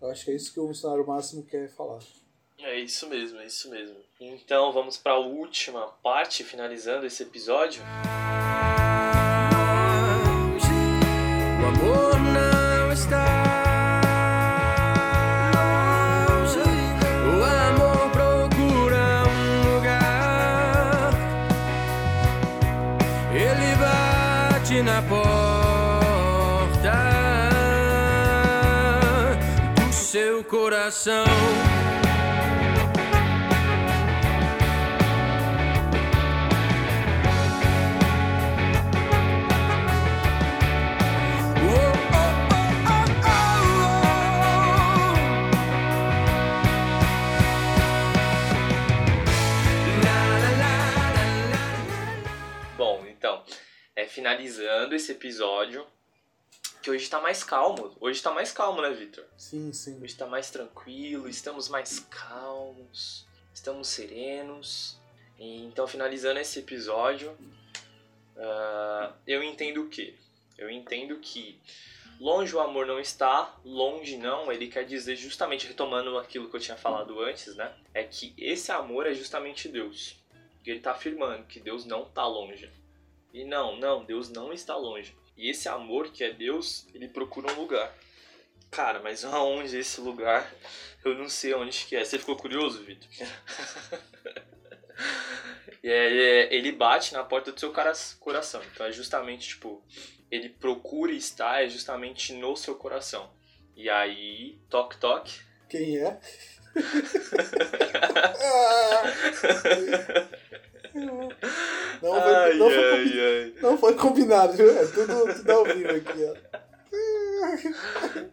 Eu 0.00 0.10
acho 0.10 0.24
que 0.24 0.32
é 0.32 0.34
isso 0.34 0.52
que 0.52 0.58
o 0.58 0.66
missionário 0.66 1.06
máximo 1.06 1.44
quer 1.44 1.68
falar. 1.68 2.00
É 2.58 2.78
isso 2.80 3.08
mesmo, 3.08 3.38
é 3.38 3.46
isso 3.46 3.70
mesmo. 3.70 3.96
Então 4.20 4.72
vamos 4.72 4.96
para 4.96 5.12
a 5.12 5.18
última 5.18 5.86
parte, 6.02 6.42
finalizando 6.44 7.06
esse 7.06 7.22
episódio. 7.22 7.82
O 11.60 11.66
amor 11.66 12.18
coração. 30.42 31.24
Bom, 52.76 53.04
então, 53.08 53.42
finalizando 54.12 54.94
esse 54.94 55.12
episódio, 55.12 55.81
que 56.82 56.90
hoje 56.90 57.08
tá 57.08 57.20
mais 57.20 57.44
calmo. 57.44 57.96
Hoje 58.00 58.20
tá 58.20 58.32
mais 58.32 58.50
calmo, 58.50 58.82
né, 58.82 58.90
Victor? 58.90 59.24
Sim, 59.36 59.72
sim. 59.72 60.02
Hoje 60.02 60.14
tá 60.16 60.26
mais 60.26 60.50
tranquilo, 60.50 61.28
estamos 61.28 61.68
mais 61.68 62.00
calmos, 62.00 63.24
estamos 63.54 63.88
serenos. 63.88 64.98
Então, 65.38 65.86
finalizando 65.86 66.40
esse 66.40 66.58
episódio, 66.58 67.36
ah, 68.36 69.12
eu 69.26 69.42
entendo 69.42 69.82
o 69.82 69.88
quê? 69.88 70.14
Eu 70.58 70.68
entendo 70.68 71.16
que 71.18 71.60
longe 72.20 72.54
o 72.54 72.60
amor 72.60 72.86
não 72.86 73.00
está, 73.00 73.56
longe 73.64 74.16
não, 74.16 74.52
ele 74.52 74.66
quer 74.66 74.84
dizer 74.84 75.16
justamente, 75.16 75.66
retomando 75.66 76.18
aquilo 76.18 76.48
que 76.50 76.56
eu 76.56 76.60
tinha 76.60 76.76
falado 76.76 77.20
antes, 77.20 77.54
né? 77.54 77.72
É 77.94 78.02
que 78.02 78.34
esse 78.36 78.70
amor 78.72 79.06
é 79.06 79.14
justamente 79.14 79.68
Deus. 79.68 80.16
Ele 80.64 80.80
tá 80.80 80.92
afirmando 80.92 81.44
que 81.46 81.58
Deus 81.58 81.84
não 81.84 82.04
tá 82.04 82.26
longe. 82.26 82.70
E 83.32 83.44
não, 83.44 83.76
não, 83.76 84.04
Deus 84.04 84.28
não 84.28 84.52
está 84.52 84.76
longe. 84.76 85.16
E 85.36 85.50
esse 85.50 85.68
amor 85.68 86.10
que 86.10 86.24
é 86.24 86.32
Deus, 86.32 86.86
ele 86.94 87.08
procura 87.08 87.52
um 87.52 87.56
lugar. 87.56 87.92
Cara, 88.70 89.00
mas 89.00 89.24
aonde 89.34 89.76
é 89.76 89.80
esse 89.80 90.00
lugar? 90.00 90.50
Eu 91.04 91.14
não 91.16 91.28
sei 91.28 91.52
onde 91.54 91.84
que 91.86 91.96
é. 91.96 92.04
Você 92.04 92.18
ficou 92.18 92.36
curioso, 92.36 92.82
Vitor? 92.84 93.08
E 95.82 95.88
é- 95.90 96.44
é- 96.44 96.54
ele 96.54 96.70
bate 96.72 97.12
na 97.12 97.24
porta 97.24 97.50
do 97.52 97.58
seu 97.60 97.72
coração. 97.72 98.62
Então 98.72 98.86
é 98.86 98.92
justamente, 98.92 99.48
tipo, 99.48 99.82
ele 100.30 100.48
procura 100.48 101.12
estar 101.12 101.64
é 101.64 101.68
justamente 101.68 102.32
no 102.32 102.56
seu 102.56 102.74
coração. 102.76 103.30
E 103.76 103.90
aí, 103.90 104.58
toque, 104.68 104.96
toque. 104.98 105.40
Quem 105.68 105.98
é? 105.98 106.20
Não, 110.94 111.30
foi, 112.00 112.34
ai, 112.34 112.54
não, 112.58 112.70
foi, 112.70 113.20
ai, 113.20 113.54
não 113.62 113.78
foi 113.78 113.94
combinado, 113.94 114.52
viu? 114.54 114.70
É 114.70 114.86
tudo, 114.86 115.34
tudo 115.34 115.50
ao 115.50 115.64
vivo 115.64 115.90
aqui, 115.90 116.24
ó. 116.24 116.58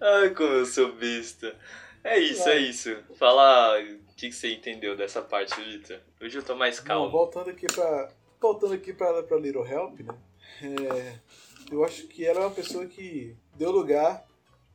Ai, 0.01 0.29
como 0.31 0.49
eu 0.53 0.65
sou 0.65 0.93
besta. 0.93 1.55
É 2.03 2.17
isso, 2.19 2.47
é 2.47 2.57
isso. 2.57 2.95
Fala 3.17 3.79
o 3.81 4.13
que, 4.15 4.29
que 4.29 4.35
você 4.35 4.53
entendeu 4.53 4.95
dessa 4.95 5.21
parte, 5.21 5.59
Vitor. 5.61 5.99
Hoje 6.21 6.37
eu 6.37 6.43
tô 6.43 6.55
mais 6.55 6.77
Não, 6.79 6.85
calmo. 6.85 7.09
voltando 7.09 7.49
aqui 7.49 7.67
pra. 7.67 8.09
Voltando 8.39 8.73
aqui 8.73 8.93
pra, 8.93 9.21
pra 9.23 9.37
Little 9.37 9.65
Help, 9.67 9.99
né? 9.99 10.13
É, 10.63 11.19
eu 11.71 11.83
acho 11.83 12.07
que 12.07 12.25
ela 12.25 12.39
é 12.41 12.43
uma 12.45 12.51
pessoa 12.55 12.85
que 12.85 13.35
deu 13.55 13.69
lugar 13.71 14.25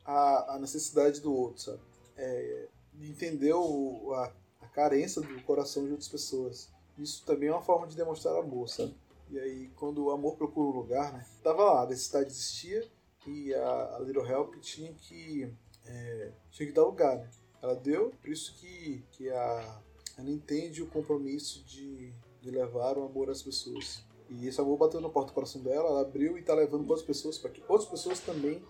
à, 0.05 0.55
à 0.55 0.59
necessidade 0.59 1.19
do 1.19 1.33
outro, 1.33 1.61
sabe? 1.63 1.79
É, 2.15 2.67
entendeu 3.01 4.11
a, 4.13 4.31
a 4.61 4.67
carência 4.67 5.21
do 5.21 5.41
coração 5.41 5.83
de 5.85 5.91
outras 5.91 6.07
pessoas. 6.09 6.69
Isso 6.97 7.25
também 7.25 7.49
é 7.49 7.51
uma 7.51 7.61
forma 7.61 7.87
de 7.87 7.95
demonstrar 7.95 8.37
amor, 8.37 8.69
sabe? 8.69 8.95
E 9.29 9.39
aí, 9.39 9.69
quando 9.75 10.05
o 10.05 10.11
amor 10.11 10.35
procura 10.35 10.67
um 10.67 10.79
lugar, 10.79 11.11
né? 11.13 11.25
Tava 11.43 11.63
lá, 11.63 11.83
a 11.83 11.87
necessidade 11.87 12.29
existia 12.29 12.87
e 13.25 13.53
a, 13.53 13.95
a 13.95 13.99
Little 13.99 14.25
Help 14.25 14.55
tinha 14.61 14.93
que, 14.93 15.51
é, 15.85 16.31
tinha 16.51 16.67
que 16.67 16.73
dar 16.73 16.85
lugar, 16.85 17.17
né? 17.17 17.29
Ela 17.61 17.75
deu, 17.75 18.11
por 18.21 18.29
isso 18.29 18.53
que, 18.55 19.03
que 19.11 19.29
a, 19.29 19.81
ela 20.17 20.29
entende 20.29 20.83
o 20.83 20.87
compromisso 20.87 21.63
de, 21.65 22.13
de 22.41 22.51
levar 22.51 22.97
o 22.97 23.05
amor 23.05 23.29
às 23.29 23.41
pessoas. 23.41 24.03
E 24.29 24.47
esse 24.47 24.59
amor 24.61 24.77
bateu 24.77 25.01
na 25.01 25.09
porta 25.09 25.31
do 25.31 25.33
coração 25.33 25.61
dela, 25.61 25.89
ela 25.89 26.01
abriu 26.01 26.37
e 26.37 26.41
está 26.41 26.53
levando 26.53 26.83
para 26.83 26.91
outras 26.91 27.07
pessoas, 27.07 27.37
para 27.37 27.49
que 27.51 27.63
outras 27.67 27.89
pessoas 27.89 28.19
também 28.19 28.63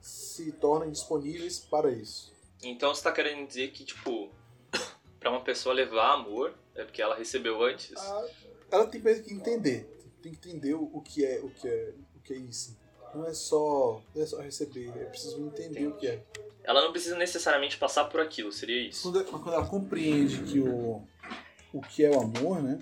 se 0.00 0.52
tornem 0.52 0.90
disponíveis 0.90 1.58
para 1.58 1.90
isso. 1.90 2.32
Então 2.62 2.94
você 2.94 3.02
tá 3.02 3.12
querendo 3.12 3.46
dizer 3.46 3.70
que, 3.70 3.84
tipo, 3.84 4.30
pra 5.20 5.30
uma 5.30 5.40
pessoa 5.42 5.74
levar 5.74 6.14
amor, 6.14 6.54
é 6.74 6.84
porque 6.84 7.02
ela 7.02 7.14
recebeu 7.16 7.62
antes? 7.62 7.96
A- 7.96 8.26
ela 8.70 8.86
tem 8.86 9.00
mesmo 9.00 9.24
que 9.24 9.34
entender, 9.34 9.84
tem 10.22 10.32
que 10.32 10.48
entender 10.48 10.74
o 10.74 11.00
que 11.00 11.24
é, 11.24 11.40
o 11.40 11.48
que 11.50 11.66
é, 11.68 11.94
o 12.16 12.20
que 12.20 12.32
é 12.34 12.36
isso. 12.36 12.76
Não 13.14 13.26
é 13.26 13.32
só, 13.32 14.02
não 14.14 14.22
é 14.22 14.26
só 14.26 14.38
receber, 14.40 14.88
é 14.96 15.04
preciso 15.06 15.40
entender 15.46 15.86
o 15.86 15.96
que 15.96 16.06
é. 16.06 16.22
Ela 16.62 16.82
não 16.82 16.92
precisa 16.92 17.16
necessariamente 17.16 17.78
passar 17.78 18.04
por 18.04 18.20
aquilo, 18.20 18.52
seria 18.52 18.86
isso? 18.88 19.10
Quando, 19.10 19.24
quando 19.24 19.48
ela 19.52 19.66
compreende 19.66 20.42
que 20.42 20.60
o, 20.60 21.02
o 21.72 21.80
que 21.80 22.04
é 22.04 22.10
o 22.10 22.20
amor, 22.20 22.62
né? 22.62 22.78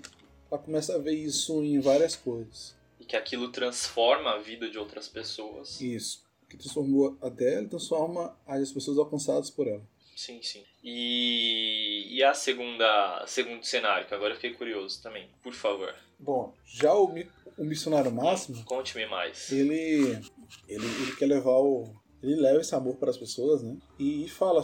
Ela 0.51 0.59
começa 0.61 0.93
a 0.95 0.97
ver 0.97 1.13
isso 1.13 1.63
em 1.63 1.79
várias 1.79 2.15
coisas. 2.15 2.75
E 2.99 3.05
que 3.05 3.15
aquilo 3.15 3.49
transforma 3.49 4.31
a 4.31 4.37
vida 4.39 4.69
de 4.69 4.77
outras 4.77 5.07
pessoas. 5.07 5.79
Isso. 5.79 6.25
Que 6.49 6.57
transformou 6.57 7.17
a 7.21 7.29
dela, 7.29 7.67
transforma 7.67 8.37
as 8.45 8.71
pessoas 8.71 8.97
alcançadas 8.97 9.49
por 9.49 9.67
ela. 9.67 9.81
Sim, 10.17 10.41
sim. 10.41 10.63
E, 10.83 12.07
e 12.09 12.23
a 12.23 12.33
segunda, 12.33 13.23
segundo 13.27 13.63
cenário, 13.63 14.07
que 14.07 14.15
agora 14.15 14.31
eu 14.31 14.35
fiquei 14.35 14.55
curioso 14.55 14.99
também, 15.03 15.29
por 15.43 15.53
favor, 15.53 15.93
Bom, 16.19 16.51
já 16.65 16.91
o, 16.95 17.13
o 17.55 17.63
missionário 17.63 18.11
máximo, 18.11 18.63
conte-me 18.65 19.05
mais. 19.05 19.51
ele, 19.51 20.19
ele, 20.67 20.85
ele 20.85 21.15
quer 21.15 21.27
levar 21.27 21.59
o. 21.59 21.93
Ele 22.23 22.35
leva 22.35 22.59
esse 22.59 22.73
amor 22.73 22.95
para 22.95 23.11
as 23.11 23.17
pessoas, 23.17 23.61
né? 23.61 23.77
E, 23.99 24.27
fala. 24.27 24.63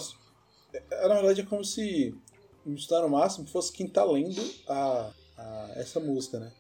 é, 0.74 1.08
Na 1.08 1.14
verdade, 1.14 1.42
é 1.42 1.46
como 1.46 1.64
se 1.64 2.16
o 2.66 2.72
missionário 2.72 3.12
máximo 3.12 3.48
fosse 3.48 3.72
quem 3.72 3.88
tá 3.88 4.04
lendo 4.04 4.42
a, 4.68 5.12
a, 5.38 5.72
essa 5.76 6.00
música, 6.00 6.40
né? 6.40 6.52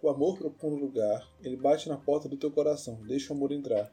O 0.00 0.08
amor 0.08 0.38
procura 0.38 0.74
um 0.74 0.78
lugar, 0.78 1.28
ele 1.42 1.56
bate 1.56 1.86
na 1.86 1.98
porta 1.98 2.26
do 2.30 2.38
teu 2.38 2.50
coração, 2.50 3.04
deixa 3.06 3.30
o 3.30 3.36
amor 3.36 3.52
entrar. 3.52 3.92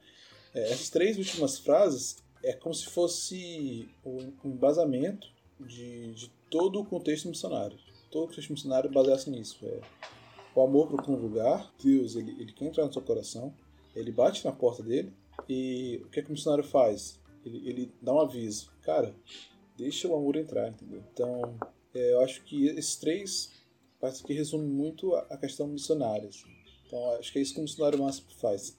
É, 0.54 0.72
essas 0.72 0.89
três 0.89 1.18
últimas 1.18 1.60
frases 1.60 2.24
é 2.46 2.54
como 2.54 2.74
se 2.74 2.86
fosse 2.86 3.90
o 4.04 4.20
o 4.44 4.48
embasamento 4.48 5.28
de, 5.60 6.14
de 6.14 6.32
todo 6.50 6.80
o 6.80 6.86
contexto 6.86 7.28
missionário. 7.28 7.78
Todo 8.12 8.26
o 8.26 8.28
contexto 8.28 8.52
missionário 8.52 8.90
baseia-se 8.90 9.30
nisso. 9.30 9.58
É, 9.64 9.82
o 10.54 10.62
amor 10.62 10.88
procura 10.88 11.18
um 11.18 11.22
lugar, 11.22 11.74
Deus 11.84 12.16
ele, 12.16 12.32
ele 12.40 12.54
quer 12.54 12.66
entrar 12.66 12.86
no 12.86 12.94
seu 12.94 13.02
coração, 13.02 13.54
ele 13.96 14.12
bate 14.12 14.46
na 14.46 14.52
porta 14.52 14.84
dele 14.84 15.12
e 15.50 16.02
o 16.06 16.10
que, 16.10 16.20
é 16.20 16.24
que 16.24 16.30
o 16.30 16.32
missionário 16.32 16.64
faz? 16.64 17.20
Ele, 17.46 17.68
ele 17.68 17.92
dá 18.02 18.14
um 18.14 18.20
aviso, 18.20 18.72
cara, 18.82 19.14
deixa 19.76 20.08
o 20.08 20.16
amor 20.16 20.36
entrar, 20.36 20.70
entendeu? 20.70 21.04
Então, 21.12 21.58
é, 21.94 22.14
eu 22.14 22.22
acho 22.22 22.44
que 22.44 22.68
esses 22.68 22.96
três 22.96 23.52
partes 24.00 24.22
que 24.22 24.34
resumem 24.34 24.68
muito 24.68 25.16
a, 25.16 25.22
a 25.32 25.38
questão 25.38 25.68
missionária. 25.68 26.30
assim. 26.30 26.48
Então, 26.86 27.12
acho 27.16 27.34
que 27.34 27.40
é 27.40 27.42
isso 27.42 27.54
que 27.54 27.60
o 27.60 27.64
missionário 27.64 28.00
máximo 28.00 28.28
faz. 28.38 28.78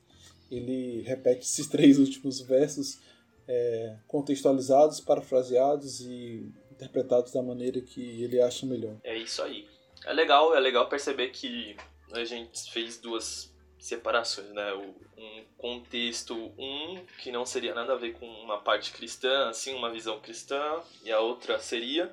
Ele 0.51 1.03
repete 1.03 1.41
esses 1.41 1.67
três 1.67 1.99
últimos 1.99 2.41
versos 2.41 3.01
é, 3.49 3.97
contextualizados, 4.07 5.01
parafraseados 5.01 6.01
e 6.01 6.53
interpretados 6.71 7.33
da 7.33 7.43
maneira 7.43 7.81
que 7.81 8.23
ele 8.23 8.41
acha 8.41 8.67
melhor. 8.67 8.97
É 9.03 9.17
isso 9.17 9.43
aí. 9.43 9.67
É 10.05 10.13
legal, 10.13 10.55
é 10.55 10.61
legal 10.61 10.89
perceber 10.89 11.29
que 11.29 11.77
a 12.13 12.25
gente 12.25 12.71
fez 12.71 12.99
duas 12.99 13.53
separações, 13.79 14.51
né? 14.51 14.73
Um 15.17 15.45
contexto, 15.57 16.35
um 16.59 17.03
que 17.19 17.31
não 17.31 17.47
seria 17.47 17.75
nada 17.75 17.95
a 17.95 17.97
ver 17.97 18.13
com 18.15 18.27
uma 18.27 18.59
parte 18.59 18.93
cristã, 18.93 19.49
assim, 19.49 19.75
uma 19.75 19.91
visão 19.91 20.21
cristã, 20.21 20.81
e 21.03 21.11
a 21.11 21.21
outra 21.21 21.59
seria. 21.59 22.13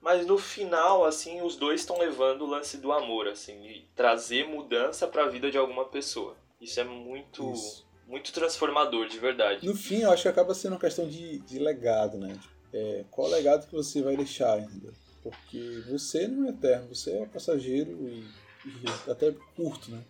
Mas 0.00 0.26
no 0.26 0.38
final, 0.38 1.04
assim, 1.04 1.42
os 1.42 1.56
dois 1.56 1.80
estão 1.80 1.98
levando 1.98 2.42
o 2.42 2.46
lance 2.46 2.78
do 2.78 2.92
amor, 2.92 3.26
assim, 3.26 3.66
e 3.66 3.88
trazer 3.96 4.46
mudança 4.46 5.08
para 5.08 5.24
a 5.24 5.28
vida 5.28 5.50
de 5.50 5.58
alguma 5.58 5.86
pessoa. 5.86 6.36
Isso 6.60 6.78
é 6.78 6.84
muito, 6.84 7.52
Isso. 7.52 7.87
Muito 8.08 8.32
transformador, 8.32 9.06
de 9.06 9.18
verdade. 9.18 9.64
No 9.64 9.76
fim, 9.76 10.00
eu 10.00 10.10
acho 10.10 10.22
que 10.22 10.28
acaba 10.28 10.54
sendo 10.54 10.72
uma 10.72 10.80
questão 10.80 11.06
de, 11.06 11.38
de 11.40 11.58
legado, 11.58 12.18
né? 12.18 12.38
É, 12.72 13.04
qual 13.10 13.28
legado 13.28 13.66
que 13.66 13.72
você 13.74 14.02
vai 14.02 14.16
deixar, 14.16 14.58
entendeu? 14.60 14.92
Porque 15.22 15.82
você 15.88 16.26
não 16.26 16.46
é 16.46 16.50
eterno, 16.50 16.94
você 16.94 17.12
é 17.18 17.26
passageiro 17.26 18.08
e, 18.08 18.24
e 18.64 19.10
até 19.10 19.32
curto, 19.54 19.90
né? 19.90 20.02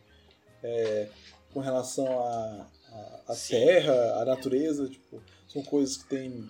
É, 0.63 1.09
com 1.53 1.61
relação 1.61 2.07
à 2.21 2.67
à- 2.91 3.21
à 3.29 3.35
Sim. 3.35 3.55
terra, 3.55 4.23
à 4.23 4.25
natureza, 4.25 4.89
tipo, 4.89 5.21
são 5.47 5.63
coisas 5.63 5.97
que 5.99 6.09
têm 6.09 6.49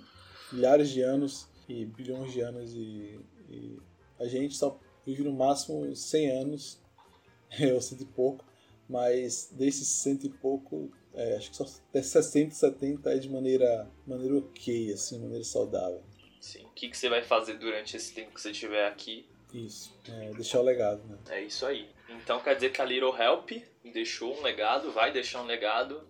milhares 0.52 0.88
de 0.90 1.02
anos 1.02 1.48
e 1.68 1.84
bilhões 1.84 2.32
de 2.32 2.40
anos 2.40 2.72
e, 2.74 3.18
e 3.50 3.76
a 4.18 4.26
gente 4.26 4.54
só 4.56 4.78
vive 5.04 5.24
no 5.24 5.32
máximo 5.32 5.94
100 5.94 6.30
anos, 6.30 6.78
ou 7.74 7.80
cento 7.80 8.02
e 8.02 8.06
pouco, 8.06 8.44
mas 8.88 9.48
desses 9.52 9.88
cento 9.88 10.26
e 10.26 10.30
pouco, 10.30 10.90
é, 11.14 11.36
acho 11.36 11.50
que 11.50 11.56
só 11.56 11.64
até 11.64 12.02
60, 12.02 12.54
70 12.54 13.10
é 13.10 13.18
de 13.18 13.28
maneira, 13.28 13.88
maneira 14.06 14.36
ok, 14.36 14.92
assim, 14.92 15.18
maneira 15.18 15.44
saudável. 15.44 16.02
Sim. 16.40 16.64
O 16.64 16.70
que, 16.70 16.88
que 16.88 16.96
você 16.96 17.08
vai 17.08 17.22
fazer 17.22 17.54
durante 17.54 17.96
esse 17.96 18.14
tempo 18.14 18.34
que 18.34 18.40
você 18.40 18.50
estiver 18.50 18.86
aqui? 18.86 19.26
Isso, 19.52 19.94
é, 20.08 20.30
deixar 20.34 20.60
o 20.60 20.62
legado, 20.62 21.02
né? 21.08 21.18
É 21.30 21.42
isso 21.42 21.66
aí. 21.66 21.88
Então 22.08 22.40
quer 22.40 22.54
dizer 22.54 22.70
que 22.70 22.80
a 22.80 22.84
Little 22.84 23.16
Help 23.16 23.50
deixou 23.92 24.38
um 24.38 24.42
legado, 24.42 24.92
vai 24.92 25.12
deixar 25.12 25.42
um 25.42 25.46
legado. 25.46 26.06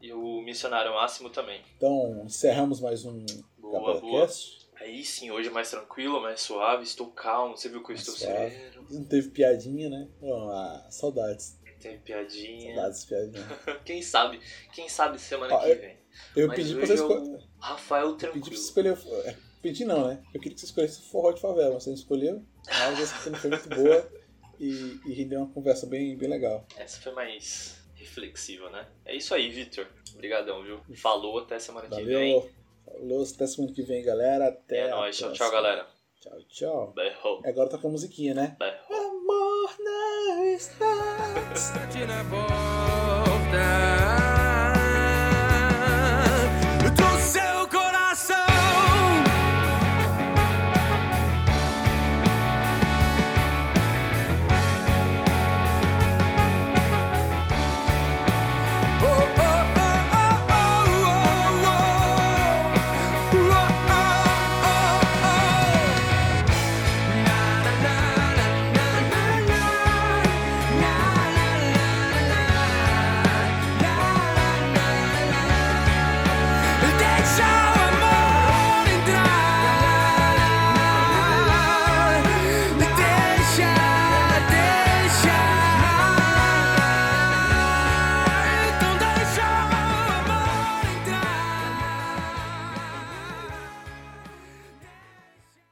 E 0.00 0.12
o 0.12 0.42
Missionário 0.42 0.92
Máximo 0.92 1.30
também. 1.30 1.62
Então, 1.76 2.24
encerramos 2.26 2.78
mais 2.78 3.06
um 3.06 3.24
Boa, 3.58 3.98
boa. 3.98 4.28
Aí 4.76 5.02
sim, 5.02 5.30
hoje 5.30 5.48
é 5.48 5.52
mais 5.52 5.70
tranquilo, 5.70 6.20
mais 6.20 6.42
suave, 6.42 6.84
estou 6.84 7.06
calmo. 7.06 7.56
Você 7.56 7.70
viu 7.70 7.82
que 7.82 7.92
eu 7.92 7.96
estou 7.96 8.14
sereno. 8.14 8.86
Não 8.90 9.04
teve 9.04 9.30
piadinha, 9.30 9.88
né? 9.88 10.08
Bom, 10.20 10.50
ah, 10.50 10.86
saudades. 10.90 11.58
Tem 11.84 11.98
piadinha. 11.98 12.74
Saudades, 12.74 13.04
piadinha. 13.04 13.46
Quem 13.84 14.00
sabe? 14.02 14.40
Quem 14.72 14.88
sabe 14.88 15.18
semana 15.18 15.54
Ah, 15.54 15.60
que 15.60 15.74
vem. 15.74 15.96
Eu 16.34 16.48
Mas 16.48 16.56
pedi 16.56 16.74
pra 16.74 16.86
você 16.86 16.94
escolher. 16.94 17.40
Rafael 17.60 18.06
Pedi 18.14 18.18
pra 18.18 18.30
tranquilo. 18.30 18.56
você 18.56 18.62
escolher. 18.64 19.38
pedi 19.60 19.84
não, 19.84 20.08
né? 20.08 20.22
Eu 20.32 20.40
queria 20.40 20.54
que 20.54 20.60
você 20.60 20.66
escolhesse 20.66 21.02
forró 21.10 21.32
de 21.32 21.40
favela, 21.40 21.74
mas 21.74 21.82
você 21.84 21.90
não 21.90 21.96
escolheu. 21.96 22.42
Mas 22.66 23.00
essa 23.00 23.14
foi 23.16 23.32
muito 23.50 23.68
boa 23.68 24.10
e, 24.58 25.00
e 25.06 25.12
rendeu 25.12 25.40
uma 25.40 25.52
conversa 25.52 25.86
bem, 25.86 26.16
bem 26.16 26.28
legal. 26.30 26.66
Essa 26.76 27.00
foi 27.00 27.12
mais 27.12 27.76
reflexiva, 27.94 28.70
né? 28.70 28.86
É 29.04 29.14
isso 29.14 29.34
aí, 29.34 29.50
Vitor. 29.50 29.86
Obrigadão, 30.14 30.62
viu? 30.62 30.80
Falou, 30.96 31.38
até 31.40 31.58
semana 31.58 31.88
que 31.88 32.02
vem. 32.02 32.34
Valeu. 32.34 32.50
Falou, 32.86 33.22
até 33.24 33.46
semana 33.46 33.74
que 33.74 33.82
vem, 33.82 34.02
galera. 34.02 34.48
Até 34.48 34.78
É 34.86 34.90
nóis. 34.90 35.16
Tchau, 35.16 35.32
tchau, 35.32 35.50
galera. 35.50 35.86
Tchau, 36.20 36.38
tchau. 36.48 36.92
Berro. 36.94 37.42
Agora 37.44 37.68
toca 37.68 37.86
a 37.86 37.90
musiquinha, 37.90 38.32
né? 38.32 38.56
Berro. 38.58 38.83
Amor 41.54 41.60
não 41.60 41.60
está 41.60 41.78
Bate 41.78 42.04
na 42.06 42.24
porta 42.24 42.63